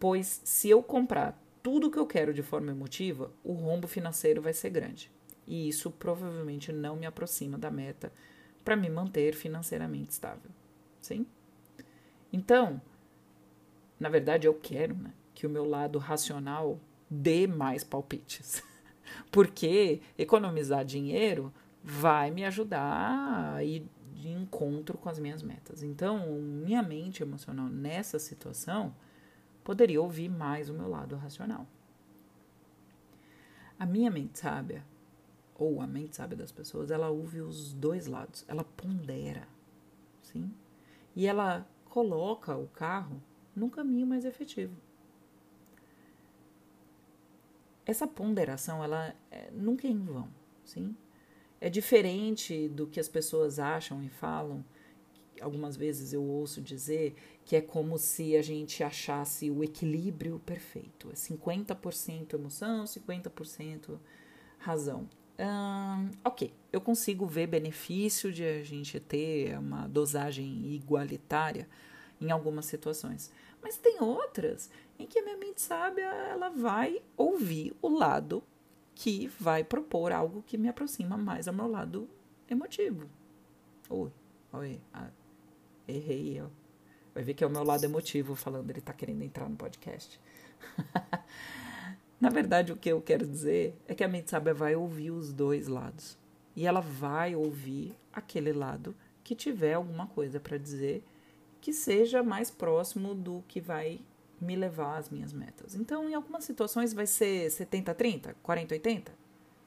pois 0.00 0.40
se 0.44 0.68
eu 0.68 0.82
comprar 0.82 1.40
tudo 1.62 1.86
o 1.88 1.90
que 1.90 1.98
eu 1.98 2.06
quero 2.06 2.32
de 2.32 2.42
forma 2.42 2.72
emotiva, 2.72 3.30
o 3.44 3.52
rombo 3.52 3.86
financeiro 3.86 4.40
vai 4.40 4.52
ser 4.52 4.70
grande. 4.70 5.10
E 5.46 5.68
isso 5.68 5.90
provavelmente 5.90 6.72
não 6.72 6.96
me 6.96 7.06
aproxima 7.06 7.56
da 7.56 7.70
meta 7.70 8.12
para 8.64 8.74
me 8.74 8.88
manter 8.88 9.34
financeiramente 9.34 10.10
estável. 10.10 10.50
Sim? 11.00 11.26
Então, 12.32 12.80
na 13.98 14.08
verdade, 14.08 14.46
eu 14.46 14.54
quero 14.54 14.94
né, 14.94 15.12
que 15.34 15.46
o 15.46 15.50
meu 15.50 15.64
lado 15.64 15.98
racional 15.98 16.78
dê 17.08 17.46
mais 17.46 17.82
palpites. 17.82 18.62
Porque 19.30 20.00
economizar 20.18 20.84
dinheiro 20.84 21.52
vai 21.82 22.30
me 22.30 22.44
ajudar 22.44 23.54
a 23.54 23.64
ir 23.64 23.86
de 24.12 24.28
encontro 24.28 24.98
com 24.98 25.08
as 25.08 25.18
minhas 25.18 25.42
metas. 25.42 25.82
Então, 25.82 26.40
minha 26.40 26.82
mente 26.82 27.22
emocional 27.22 27.68
nessa 27.68 28.18
situação 28.18 28.94
poderia 29.62 30.00
ouvir 30.00 30.28
mais 30.28 30.68
o 30.68 30.74
meu 30.74 30.88
lado 30.88 31.16
racional. 31.16 31.66
A 33.78 33.86
minha 33.86 34.10
mente 34.10 34.38
sábia, 34.38 34.84
ou 35.54 35.80
a 35.80 35.86
mente 35.86 36.16
sábia 36.16 36.36
das 36.36 36.50
pessoas, 36.50 36.90
ela 36.90 37.08
ouve 37.08 37.40
os 37.40 37.72
dois 37.72 38.06
lados, 38.06 38.44
ela 38.48 38.64
pondera, 38.64 39.46
sim? 40.22 40.50
E 41.14 41.26
ela 41.26 41.66
coloca 41.84 42.56
o 42.56 42.66
carro 42.68 43.22
num 43.56 43.70
caminho 43.70 44.06
mais 44.06 44.24
efetivo. 44.24 44.76
essa 47.86 48.06
ponderação, 48.06 48.82
ela 48.82 49.14
é, 49.30 49.48
nunca 49.52 49.86
é 49.86 49.90
em 49.90 50.04
vão, 50.04 50.28
sim? 50.64 50.94
É 51.60 51.70
diferente 51.70 52.68
do 52.68 52.86
que 52.86 52.98
as 52.98 53.08
pessoas 53.08 53.58
acham 53.58 54.02
e 54.02 54.08
falam. 54.08 54.62
Algumas 55.40 55.76
vezes 55.76 56.12
eu 56.12 56.22
ouço 56.22 56.60
dizer 56.60 57.14
que 57.44 57.56
é 57.56 57.60
como 57.60 57.96
se 57.96 58.36
a 58.36 58.42
gente 58.42 58.82
achasse 58.82 59.50
o 59.50 59.62
equilíbrio 59.62 60.40
perfeito. 60.44 61.10
É 61.10 61.14
50% 61.14 62.34
emoção, 62.34 62.84
50% 62.84 63.98
razão. 64.58 65.08
Hum, 65.38 66.10
ok, 66.24 66.52
eu 66.72 66.80
consigo 66.80 67.26
ver 67.26 67.46
benefício 67.46 68.32
de 68.32 68.42
a 68.42 68.64
gente 68.64 68.98
ter 68.98 69.58
uma 69.58 69.86
dosagem 69.86 70.74
igualitária 70.74 71.68
em 72.20 72.30
algumas 72.30 72.66
situações. 72.66 73.30
Mas 73.62 73.76
tem 73.76 74.00
outras 74.00 74.70
em 74.98 75.06
que 75.06 75.18
a 75.18 75.22
minha 75.22 75.36
mente 75.36 75.60
sábia 75.60 76.06
ela 76.06 76.48
vai 76.48 77.02
ouvir 77.16 77.76
o 77.82 77.88
lado 77.88 78.42
que 78.94 79.26
vai 79.38 79.62
propor 79.62 80.12
algo 80.12 80.42
que 80.42 80.56
me 80.56 80.68
aproxima 80.68 81.16
mais 81.16 81.46
ao 81.46 81.54
meu 81.54 81.66
lado 81.66 82.08
emotivo. 82.48 83.08
Oi, 83.90 84.10
oi, 84.52 84.80
ah, 84.92 85.10
errei 85.86 86.38
eu. 86.38 86.50
Vai 87.14 87.22
ver 87.22 87.34
que 87.34 87.44
é 87.44 87.46
o 87.46 87.50
meu 87.50 87.62
lado 87.62 87.84
emotivo 87.84 88.34
falando, 88.34 88.70
ele 88.70 88.80
tá 88.80 88.92
querendo 88.92 89.22
entrar 89.22 89.48
no 89.48 89.56
podcast. 89.56 90.20
Na 92.20 92.30
verdade, 92.30 92.72
o 92.72 92.76
que 92.76 92.90
eu 92.90 93.00
quero 93.02 93.26
dizer 93.26 93.76
é 93.86 93.94
que 93.94 94.02
a 94.02 94.08
mente 94.08 94.30
sábia 94.30 94.54
vai 94.54 94.74
ouvir 94.74 95.10
os 95.10 95.32
dois 95.32 95.68
lados. 95.68 96.18
E 96.54 96.66
ela 96.66 96.80
vai 96.80 97.36
ouvir 97.36 97.94
aquele 98.12 98.52
lado 98.52 98.96
que 99.22 99.34
tiver 99.34 99.74
alguma 99.74 100.06
coisa 100.06 100.40
para 100.40 100.56
dizer 100.56 101.04
que 101.60 101.72
seja 101.72 102.22
mais 102.22 102.50
próximo 102.50 103.14
do 103.14 103.42
que 103.48 103.60
vai 103.60 104.00
me 104.40 104.54
levar 104.54 104.98
às 104.98 105.08
minhas 105.10 105.32
metas. 105.32 105.74
Então, 105.74 106.08
em 106.08 106.14
algumas 106.14 106.44
situações 106.44 106.92
vai 106.92 107.06
ser 107.06 107.48
70-30, 107.48 108.34
40-80. 108.44 109.08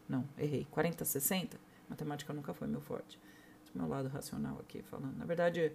Não, 0.08 0.28
errei. 0.38 0.68
40-60. 0.76 1.52
Matemática 1.88 2.34
nunca 2.34 2.54
foi 2.54 2.68
meu 2.68 2.82
forte. 2.82 3.20
Esse 3.64 3.72
é 3.76 3.80
meu 3.80 3.88
lado 3.88 4.10
racional 4.10 4.58
aqui 4.60 4.82
falando. 4.82 5.18
Na 5.18 5.26
verdade, 5.26 5.72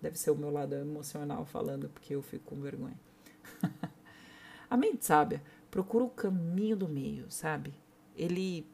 deve 0.00 0.18
ser 0.18 0.30
o 0.30 0.36
meu 0.36 0.50
lado 0.50 0.74
emocional 0.74 1.44
falando, 1.44 1.88
porque 1.88 2.14
eu 2.14 2.22
fico 2.22 2.44
com 2.44 2.60
vergonha. 2.60 2.98
a 4.70 4.76
mente 4.76 5.04
sábia 5.04 5.42
procura 5.70 6.04
o 6.04 6.10
caminho 6.10 6.76
do 6.76 6.88
meio, 6.88 7.30
sabe? 7.30 7.74
Ele. 8.16 8.66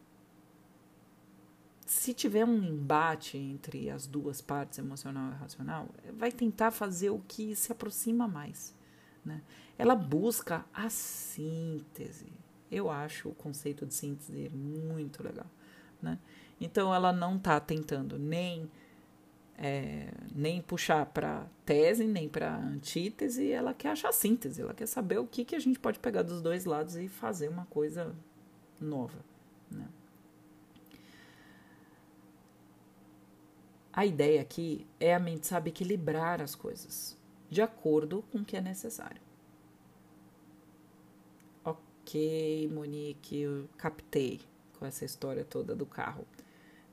Se 1.89 2.15
tiver 2.15 2.45
um 2.45 2.63
embate 2.63 3.37
entre 3.37 3.91
as 3.91 4.07
duas 4.07 4.41
partes, 4.41 4.79
emocional 4.79 5.33
e 5.33 5.37
racional, 5.37 5.89
vai 6.17 6.31
tentar 6.31 6.71
fazer 6.71 7.11
o 7.11 7.19
que 7.27 7.57
se 7.57 7.73
aproxima 7.73 8.29
mais 8.29 8.77
né? 9.29 9.43
Ela 9.77 9.95
busca 9.95 10.65
a 10.73 10.89
síntese. 10.91 12.27
Eu 12.71 12.91
acho 12.91 13.29
o 13.29 13.35
conceito 13.35 13.87
de 13.87 13.95
síntese 13.95 14.49
muito 14.49 15.23
legal. 15.23 15.47
Né? 16.03 16.19
Então, 16.61 16.93
ela 16.95 17.13
não 17.13 17.37
está 17.37 17.61
tentando 17.61 18.19
nem, 18.19 18.69
é, 19.57 20.11
nem 20.35 20.61
puxar 20.61 21.07
para 21.07 21.47
tese, 21.65 22.07
nem 22.07 22.29
para 22.29 22.57
antítese, 22.57 23.51
ela 23.51 23.73
quer 23.73 23.91
achar 23.91 24.13
síntese, 24.13 24.63
ela 24.63 24.75
quer 24.75 24.87
saber 24.87 25.19
o 25.19 25.27
que, 25.27 25.45
que 25.45 25.55
a 25.55 25.61
gente 25.61 25.79
pode 25.79 25.99
pegar 25.99 26.23
dos 26.23 26.43
dois 26.43 26.65
lados 26.65 26.97
e 26.97 27.09
fazer 27.09 27.49
uma 27.49 27.67
coisa 27.67 28.15
nova. 28.81 29.19
Né? 29.71 29.87
A 33.99 34.07
ideia 34.07 34.41
aqui 34.41 34.87
é 35.01 35.13
a 35.13 35.19
mente 35.19 35.49
saber 35.49 35.71
equilibrar 35.71 36.41
as 36.41 36.55
coisas 36.55 37.19
de 37.51 37.61
acordo 37.61 38.23
com 38.31 38.39
o 38.39 38.45
que 38.45 38.57
é 38.57 38.61
necessário. 38.61 39.21
Ok, 41.65 42.71
Monique, 42.73 43.41
eu 43.41 43.69
captei 43.77 44.41
com 44.79 44.87
essa 44.87 45.05
história 45.05 45.45
toda 45.45 45.75
do 45.75 45.85
carro. 45.85 46.25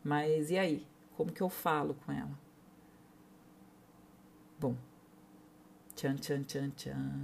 Mas 0.04 0.50
e 0.50 0.58
aí? 0.58 0.88
Como 1.15 1.32
que 1.32 1.44
eu 1.44 1.48
falo 1.48 1.94
com 1.94 2.12
ela? 2.12 2.39
Bom, 4.60 4.76
tchan, 5.94 6.15
tchan, 6.15 6.41
tchan, 6.41 6.72
tchan. 6.72 7.22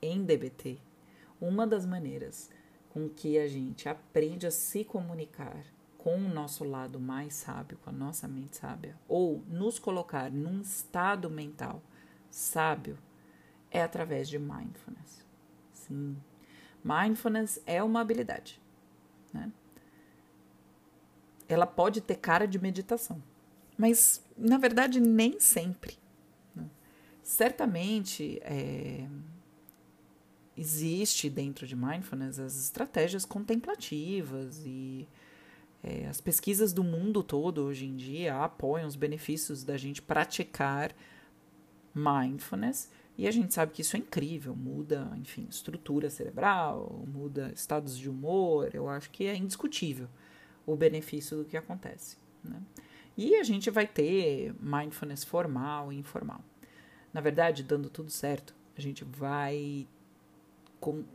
Em 0.00 0.24
DBT, 0.24 0.78
uma 1.38 1.66
das 1.66 1.84
maneiras 1.84 2.48
com 2.88 3.06
que 3.06 3.38
a 3.38 3.46
gente 3.46 3.86
aprende 3.86 4.46
a 4.46 4.50
se 4.50 4.82
comunicar 4.82 5.62
com 6.02 6.16
o 6.16 6.28
nosso 6.28 6.64
lado 6.64 6.98
mais 6.98 7.32
sábio, 7.32 7.78
com 7.78 7.90
a 7.90 7.92
nossa 7.92 8.26
mente 8.26 8.56
sábia, 8.56 8.98
ou 9.06 9.40
nos 9.46 9.78
colocar 9.78 10.32
num 10.32 10.60
estado 10.60 11.30
mental 11.30 11.80
sábio 12.28 12.98
é 13.70 13.80
através 13.80 14.28
de 14.28 14.36
mindfulness. 14.36 15.24
Sim, 15.72 16.16
mindfulness 16.82 17.62
é 17.64 17.80
uma 17.84 18.00
habilidade. 18.00 18.60
Né? 19.32 19.52
Ela 21.48 21.66
pode 21.66 22.00
ter 22.00 22.16
cara 22.16 22.48
de 22.48 22.58
meditação, 22.58 23.22
mas 23.78 24.24
na 24.36 24.58
verdade 24.58 24.98
nem 24.98 25.38
sempre. 25.38 25.96
Né? 26.52 26.68
Certamente 27.22 28.40
é, 28.42 29.08
existe 30.56 31.30
dentro 31.30 31.64
de 31.64 31.76
mindfulness 31.76 32.40
as 32.40 32.56
estratégias 32.56 33.24
contemplativas 33.24 34.60
e 34.66 35.06
é, 35.82 36.06
as 36.06 36.20
pesquisas 36.20 36.72
do 36.72 36.84
mundo 36.84 37.22
todo 37.22 37.62
hoje 37.64 37.86
em 37.86 37.96
dia 37.96 38.36
apoiam 38.36 38.86
os 38.86 38.94
benefícios 38.94 39.64
da 39.64 39.76
gente 39.76 40.00
praticar 40.00 40.94
mindfulness. 41.94 42.90
E 43.18 43.26
a 43.26 43.30
gente 43.30 43.52
sabe 43.52 43.72
que 43.72 43.82
isso 43.82 43.96
é 43.96 43.98
incrível, 43.98 44.54
muda, 44.56 45.12
enfim, 45.20 45.46
estrutura 45.50 46.08
cerebral, 46.08 47.04
muda 47.06 47.52
estados 47.54 47.98
de 47.98 48.08
humor. 48.08 48.70
Eu 48.72 48.88
acho 48.88 49.10
que 49.10 49.26
é 49.26 49.36
indiscutível 49.36 50.08
o 50.64 50.76
benefício 50.76 51.36
do 51.36 51.44
que 51.44 51.56
acontece. 51.56 52.16
Né? 52.42 52.62
E 53.16 53.36
a 53.36 53.42
gente 53.42 53.68
vai 53.70 53.86
ter 53.86 54.54
mindfulness 54.58 55.24
formal 55.24 55.92
e 55.92 55.98
informal. 55.98 56.42
Na 57.12 57.20
verdade, 57.20 57.62
dando 57.62 57.90
tudo 57.90 58.10
certo, 58.10 58.54
a 58.76 58.80
gente 58.80 59.04
vai 59.04 59.86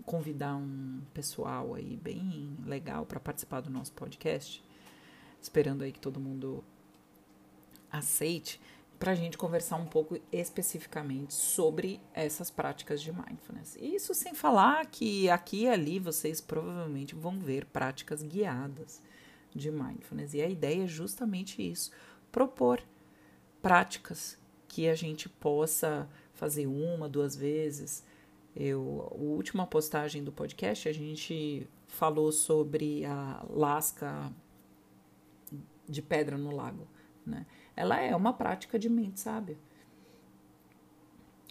convidar 0.06 0.56
um 0.56 1.02
pessoal 1.14 1.74
aí 1.74 1.98
bem 1.98 2.56
legal 2.66 3.06
para 3.06 3.20
participar 3.20 3.62
do 3.62 3.70
nosso 3.70 3.92
podcast, 3.92 4.64
esperando 5.42 5.84
aí 5.84 5.92
que 5.92 6.00
todo 6.00 6.20
mundo 6.20 6.64
aceite 7.92 8.60
para 9.00 9.12
a 9.12 9.16
gente 9.16 9.38
conversar 9.38 9.76
um 9.76 9.86
pouco 9.86 10.20
especificamente 10.32 11.34
sobre 11.34 12.00
essas 12.14 12.50
práticas 12.50 13.02
de 13.02 13.12
mindfulness. 13.12 13.78
Isso 13.80 14.14
sem 14.14 14.34
falar 14.34 14.88
que 14.88 15.30
aqui 15.30 15.64
e 15.64 15.68
ali 15.68 16.00
vocês 16.00 16.42
provavelmente 16.42 17.14
vão 17.14 17.40
ver 17.40 17.66
práticas 17.66 18.24
guiadas 18.24 19.02
de 19.54 19.70
mindfulness. 19.70 20.34
E 20.34 20.42
a 20.42 20.50
ideia 20.50 20.84
é 20.86 20.88
justamente 20.88 21.62
isso: 21.62 21.92
propor 22.32 22.82
práticas 23.62 24.38
que 24.68 24.88
a 24.88 24.96
gente 24.96 25.30
possa 25.30 26.10
fazer 26.34 26.68
uma, 26.68 27.08
duas 27.08 27.36
vezes. 27.36 28.04
Eu, 28.60 29.08
a 29.12 29.14
última 29.16 29.68
postagem 29.68 30.24
do 30.24 30.32
podcast, 30.32 30.90
a 30.90 30.92
gente 30.92 31.70
falou 31.88 32.32
sobre 32.32 33.06
a 33.06 33.46
lasca 33.48 34.34
de 35.88 36.02
pedra 36.02 36.40
no 36.40 36.50
lago, 36.50 36.88
né? 37.24 37.46
ela 37.76 38.02
é 38.02 38.16
uma 38.16 38.34
prática 38.34 38.80
de 38.80 38.90
mente 38.90 39.20
sábia. 39.20 39.60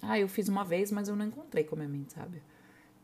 Ah, 0.02 0.18
eu 0.18 0.28
fiz 0.28 0.48
uma 0.48 0.64
vez, 0.64 0.90
mas 0.90 1.06
eu 1.06 1.14
não 1.14 1.26
encontrei 1.26 1.62
como 1.62 1.80
é 1.80 1.86
mente 1.86 2.12
sábia. 2.12 2.42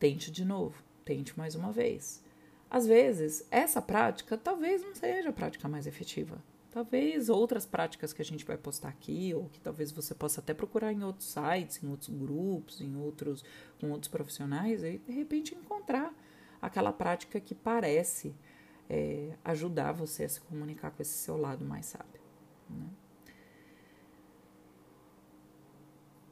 Tente 0.01 0.33
de 0.33 0.45
novo, 0.45 0.83
tente 1.05 1.39
mais 1.39 1.55
uma 1.55 1.71
vez. 1.71 2.25
Às 2.69 2.85
vezes, 2.85 3.47
essa 3.53 3.81
prática 3.81 4.37
talvez 4.37 4.83
não 4.83 4.97
seja 4.97 5.29
a 5.29 5.33
prática 5.33 5.69
mais 5.69 5.87
efetiva. 5.87 6.43
Talvez 6.73 7.29
outras 7.29 7.67
práticas 7.67 8.15
que 8.15 8.23
a 8.23 8.25
gente 8.25 8.47
vai 8.47 8.57
postar 8.57 8.89
aqui, 8.89 9.35
ou 9.35 9.47
que 9.51 9.61
talvez 9.61 9.93
você 9.93 10.15
possa 10.15 10.41
até 10.41 10.55
procurar 10.55 10.91
em 10.91 11.05
outros 11.05 11.29
sites, 11.29 11.83
em 11.83 11.87
outros 11.87 12.09
grupos, 12.09 12.81
em 12.81 12.97
outros, 12.97 13.45
com 13.79 13.91
outros 13.91 14.09
profissionais, 14.09 14.83
e 14.83 14.97
de 14.97 15.13
repente 15.13 15.55
encontrar 15.55 16.15
aquela 16.63 16.91
prática 16.91 17.39
que 17.39 17.55
parece 17.55 18.35
é, 18.89 19.37
ajudar 19.45 19.93
você 19.93 20.25
a 20.25 20.29
se 20.31 20.41
comunicar 20.41 20.91
com 20.93 21.03
esse 21.03 21.13
seu 21.13 21.37
lado 21.37 21.63
mais 21.63 21.85
sábio. 21.85 22.23
Né? 22.71 22.89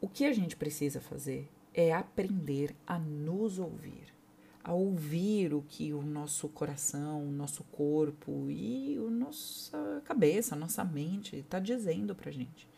O 0.00 0.08
que 0.08 0.24
a 0.24 0.32
gente 0.32 0.56
precisa 0.56 1.02
fazer 1.02 1.50
é 1.74 1.92
aprender 1.92 2.74
a 2.86 2.98
nos 2.98 3.58
ouvir, 3.58 4.14
a 4.62 4.72
ouvir 4.72 5.54
o 5.54 5.62
que 5.62 5.92
o 5.92 6.02
nosso 6.02 6.48
coração, 6.48 7.26
o 7.26 7.32
nosso 7.32 7.64
corpo 7.64 8.50
e 8.50 8.96
a 8.98 9.10
nossa 9.10 10.02
cabeça, 10.04 10.54
a 10.54 10.58
nossa 10.58 10.84
mente 10.84 11.36
está 11.36 11.58
dizendo 11.58 12.14
para 12.14 12.30
gente. 12.30 12.68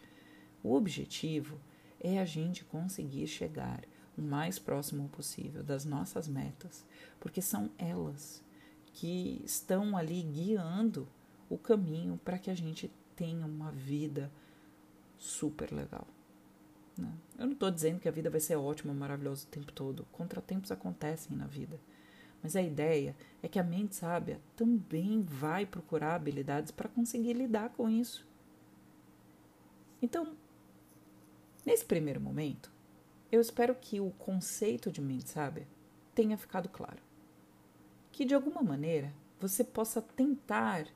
O 0.63 0.75
objetivo 0.75 1.59
é 2.01 2.21
a 2.21 2.25
gente 2.25 2.65
conseguir 2.65 3.27
chegar 3.27 3.85
o 4.17 4.23
mais 4.23 4.59
próximo 4.59 5.09
possível 5.09 5.63
das 5.63 5.85
nossas 5.85 6.29
metas, 6.29 6.85
porque 7.19 7.43
são 7.43 7.71
elas 7.79 8.43
que 8.93 9.41
estão 9.45 9.97
ali 9.97 10.23
guiando 10.23 11.09
o 11.49 11.59
caminho 11.59 12.21
para 12.25 12.39
que 12.39 12.51
a 12.51 12.55
gente 12.55 12.91
tenha 13.17 13.47
uma 13.47 13.71
vida 13.71 14.31
super 15.19 15.73
legal. 15.73 16.07
Né? 16.97 17.13
Eu 17.39 17.47
não 17.47 17.53
estou 17.53 17.71
dizendo 17.71 18.01
que 18.01 18.09
a 18.09 18.13
vida 18.13 18.31
vai 18.31 18.41
ser 18.41 18.57
ótima, 18.57 18.93
maravilhosa 18.93 19.47
o 19.47 19.51
tempo 19.51 19.73
todo. 19.73 20.07
Contratempos 20.13 20.71
acontecem 20.71 21.37
na 21.37 21.47
vida. 21.47 21.79
Mas 22.43 22.57
a 22.57 22.63
ideia 22.63 23.17
é 23.43 23.49
que 23.49 23.59
a 23.59 23.65
mente 23.65 23.95
sábia 23.95 24.41
também 24.57 25.23
vai 25.23 25.65
procurar 25.65 26.15
habilidades 26.15 26.73
para 26.73 26.89
conseguir 26.89 27.35
lidar 27.35 27.71
com 27.71 27.89
isso. 27.89 28.27
Então, 30.01 30.37
nesse 31.65 31.85
primeiro 31.85 32.21
momento, 32.21 32.71
eu 33.31 33.41
espero 33.41 33.75
que 33.75 34.01
o 34.01 34.11
conceito 34.11 34.91
de 34.91 35.01
mente 35.01 35.31
sábia 35.31 35.67
tenha 36.15 36.37
ficado 36.37 36.69
claro. 36.69 37.01
Que 38.11 38.25
de 38.25 38.35
alguma 38.35 38.63
maneira 38.63 39.13
você 39.41 39.63
possa 39.63 40.03
tentar 40.03 40.87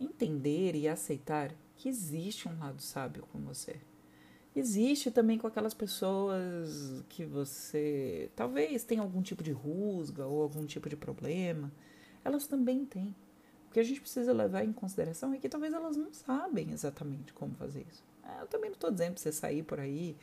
entender 0.00 0.74
e 0.74 0.88
aceitar 0.88 1.52
que 1.76 1.88
existe 1.88 2.48
um 2.48 2.58
lado 2.58 2.80
sábio 2.80 3.26
com 3.30 3.40
você 3.40 3.78
existe 4.54 5.10
também 5.10 5.38
com 5.38 5.46
aquelas 5.46 5.74
pessoas 5.74 7.04
que 7.08 7.24
você 7.24 8.30
talvez 8.36 8.84
tenha 8.84 9.02
algum 9.02 9.20
tipo 9.20 9.42
de 9.42 9.50
rusga 9.50 10.26
ou 10.26 10.42
algum 10.42 10.64
tipo 10.64 10.88
de 10.88 10.96
problema. 10.96 11.72
Elas 12.24 12.46
também 12.46 12.84
têm. 12.84 13.14
O 13.68 13.72
que 13.72 13.80
a 13.80 13.82
gente 13.82 14.00
precisa 14.00 14.32
levar 14.32 14.64
em 14.64 14.72
consideração 14.72 15.34
é 15.34 15.38
que 15.38 15.48
talvez 15.48 15.74
elas 15.74 15.96
não 15.96 16.12
sabem 16.12 16.70
exatamente 16.70 17.32
como 17.32 17.54
fazer 17.56 17.84
isso. 17.90 18.04
É, 18.22 18.42
eu 18.42 18.46
também 18.46 18.70
não 18.70 18.74
estou 18.74 18.90
dizendo 18.90 19.14
para 19.14 19.22
você 19.22 19.32
sair 19.32 19.62
por 19.62 19.80
aí 19.80 20.16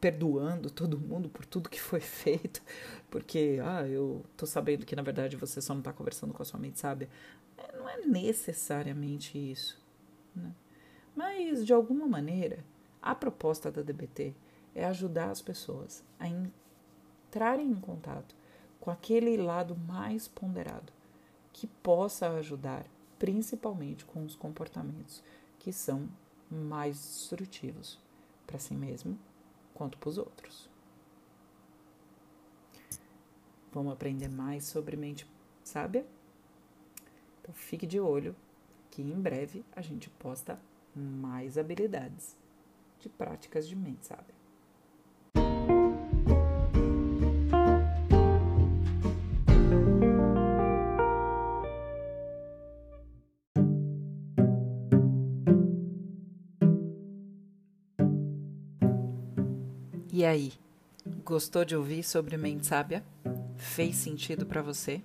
perdoando 0.00 0.70
todo 0.70 0.98
mundo 0.98 1.28
por 1.28 1.44
tudo 1.44 1.68
que 1.68 1.80
foi 1.80 1.98
feito, 2.00 2.62
porque 3.10 3.58
ah, 3.64 3.86
eu 3.86 4.24
tô 4.36 4.46
sabendo 4.46 4.86
que 4.86 4.94
na 4.94 5.02
verdade 5.02 5.36
você 5.36 5.60
só 5.60 5.72
não 5.72 5.80
está 5.80 5.92
conversando 5.92 6.32
com 6.32 6.42
a 6.42 6.44
sua 6.44 6.60
mente 6.60 6.78
sábia. 6.78 7.08
É, 7.56 7.76
não 7.76 7.88
é 7.88 8.06
necessariamente 8.06 9.36
isso. 9.36 9.80
Né? 10.36 10.52
Mas 11.16 11.66
de 11.66 11.72
alguma 11.72 12.06
maneira 12.06 12.64
a 13.08 13.14
proposta 13.14 13.72
da 13.72 13.80
DBT 13.80 14.34
é 14.74 14.84
ajudar 14.84 15.30
as 15.30 15.40
pessoas 15.40 16.04
a 16.20 16.28
entrarem 16.28 17.70
em 17.70 17.80
contato 17.80 18.36
com 18.78 18.90
aquele 18.90 19.34
lado 19.38 19.74
mais 19.74 20.28
ponderado 20.28 20.92
que 21.50 21.66
possa 21.66 22.28
ajudar 22.32 22.84
principalmente 23.18 24.04
com 24.04 24.22
os 24.26 24.36
comportamentos 24.36 25.22
que 25.58 25.72
são 25.72 26.06
mais 26.50 26.96
destrutivos 26.98 27.98
para 28.46 28.58
si 28.58 28.74
mesmo 28.74 29.18
quanto 29.72 29.96
para 29.96 30.10
os 30.10 30.18
outros. 30.18 30.68
Vamos 33.72 33.94
aprender 33.94 34.28
mais 34.28 34.64
sobre 34.64 34.98
mente 34.98 35.26
sábia? 35.64 36.04
Então 37.40 37.54
fique 37.54 37.86
de 37.86 37.98
olho 37.98 38.36
que 38.90 39.00
em 39.00 39.18
breve 39.18 39.64
a 39.74 39.80
gente 39.80 40.10
posta 40.10 40.60
mais 40.94 41.56
habilidades 41.56 42.36
de 43.00 43.08
práticas 43.08 43.66
de 43.66 43.76
mente 43.76 44.06
sábia. 44.06 44.34
E 60.10 60.24
aí, 60.24 60.52
gostou 61.24 61.64
de 61.64 61.76
ouvir 61.76 62.02
sobre 62.02 62.36
mente 62.36 62.66
sábia? 62.66 63.04
Fez 63.56 63.94
sentido 63.94 64.44
para 64.44 64.60
você? 64.60 65.00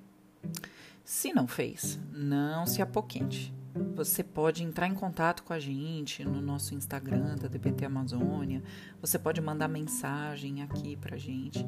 Se 1.04 1.32
não 1.32 1.48
fez, 1.48 2.00
não 2.12 2.66
se 2.66 2.82
apoquente 2.82 3.54
você 3.76 4.24
pode 4.24 4.64
entrar 4.64 4.88
em 4.88 4.94
contato 4.94 5.44
com 5.44 5.52
a 5.52 5.60
gente 5.60 6.24
no 6.24 6.42
nosso 6.42 6.76
Instagram 6.76 7.36
da 7.36 7.48
DBT 7.48 7.86
Amazônia. 7.86 8.62
Você 9.02 9.18
pode 9.18 9.42
mandar 9.42 9.68
mensagem 9.68 10.62
aqui 10.62 10.96
pra 10.96 11.18
gente 11.18 11.66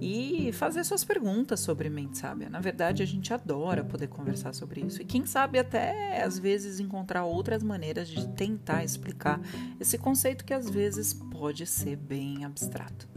e 0.00 0.52
fazer 0.52 0.82
suas 0.82 1.04
perguntas 1.04 1.60
sobre 1.60 1.88
mente 1.88 2.18
sábia. 2.18 2.50
Na 2.50 2.60
verdade, 2.60 3.02
a 3.02 3.06
gente 3.06 3.32
adora 3.32 3.84
poder 3.84 4.08
conversar 4.08 4.52
sobre 4.54 4.80
isso. 4.80 5.00
E 5.00 5.04
quem 5.04 5.24
sabe 5.24 5.58
até 5.58 6.22
às 6.22 6.38
vezes 6.38 6.80
encontrar 6.80 7.24
outras 7.24 7.62
maneiras 7.62 8.08
de 8.08 8.28
tentar 8.30 8.82
explicar 8.82 9.40
esse 9.78 9.96
conceito 9.98 10.44
que 10.44 10.54
às 10.54 10.68
vezes 10.68 11.14
pode 11.14 11.64
ser 11.64 11.96
bem 11.96 12.44
abstrato. 12.44 13.08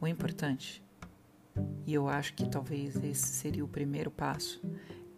O 0.00 0.06
importante, 0.06 0.82
e 1.86 1.92
eu 1.92 2.08
acho 2.08 2.32
que 2.32 2.48
talvez 2.48 2.96
esse 2.96 3.26
seria 3.26 3.62
o 3.64 3.68
primeiro 3.68 4.10
passo, 4.10 4.62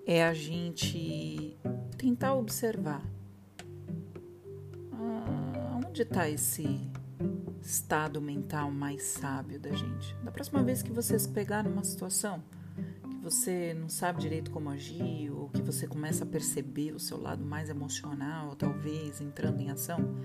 é 0.06 0.24
a 0.24 0.34
gente 0.34 1.56
tentar 1.96 2.34
observar 2.34 3.02
ah, 4.92 5.80
onde 5.86 6.02
está 6.02 6.28
esse 6.28 6.90
estado 7.60 8.20
mental 8.20 8.70
mais 8.70 9.02
sábio 9.04 9.60
da 9.60 9.70
gente. 9.70 10.14
Da 10.24 10.32
próxima 10.32 10.62
vez 10.62 10.82
que 10.82 10.90
você 10.90 11.18
se 11.18 11.28
pegar 11.28 11.62
numa 11.62 11.84
situação 11.84 12.42
que 13.08 13.16
você 13.16 13.72
não 13.74 13.88
sabe 13.88 14.20
direito 14.20 14.50
como 14.50 14.68
agir, 14.68 15.30
ou 15.30 15.48
que 15.48 15.62
você 15.62 15.86
começa 15.86 16.24
a 16.24 16.26
perceber 16.26 16.92
o 16.92 16.98
seu 16.98 17.20
lado 17.20 17.44
mais 17.44 17.70
emocional, 17.70 18.56
talvez 18.56 19.20
entrando 19.20 19.60
em 19.60 19.70
ação, 19.70 20.16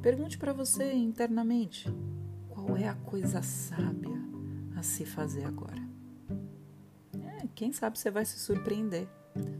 pergunte 0.00 0.36
para 0.36 0.52
você 0.52 0.92
internamente 0.92 1.88
qual 2.48 2.76
é 2.76 2.88
a 2.88 2.94
coisa 2.94 3.40
sábia 3.40 4.20
a 4.74 4.82
se 4.82 5.06
fazer 5.06 5.44
agora 5.44 5.91
quem 7.62 7.70
sabe 7.70 7.96
você 7.96 8.10
vai 8.10 8.24
se 8.24 8.40
surpreender. 8.40 9.06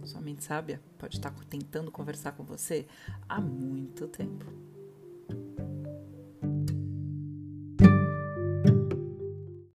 Sua 0.02 0.20
mente 0.20 0.42
sábia 0.42 0.82
pode 0.98 1.18
estar 1.18 1.32
tentando 1.48 1.88
conversar 1.88 2.32
com 2.32 2.42
você 2.42 2.84
há 3.28 3.40
muito 3.40 4.08
tempo. 4.08 4.71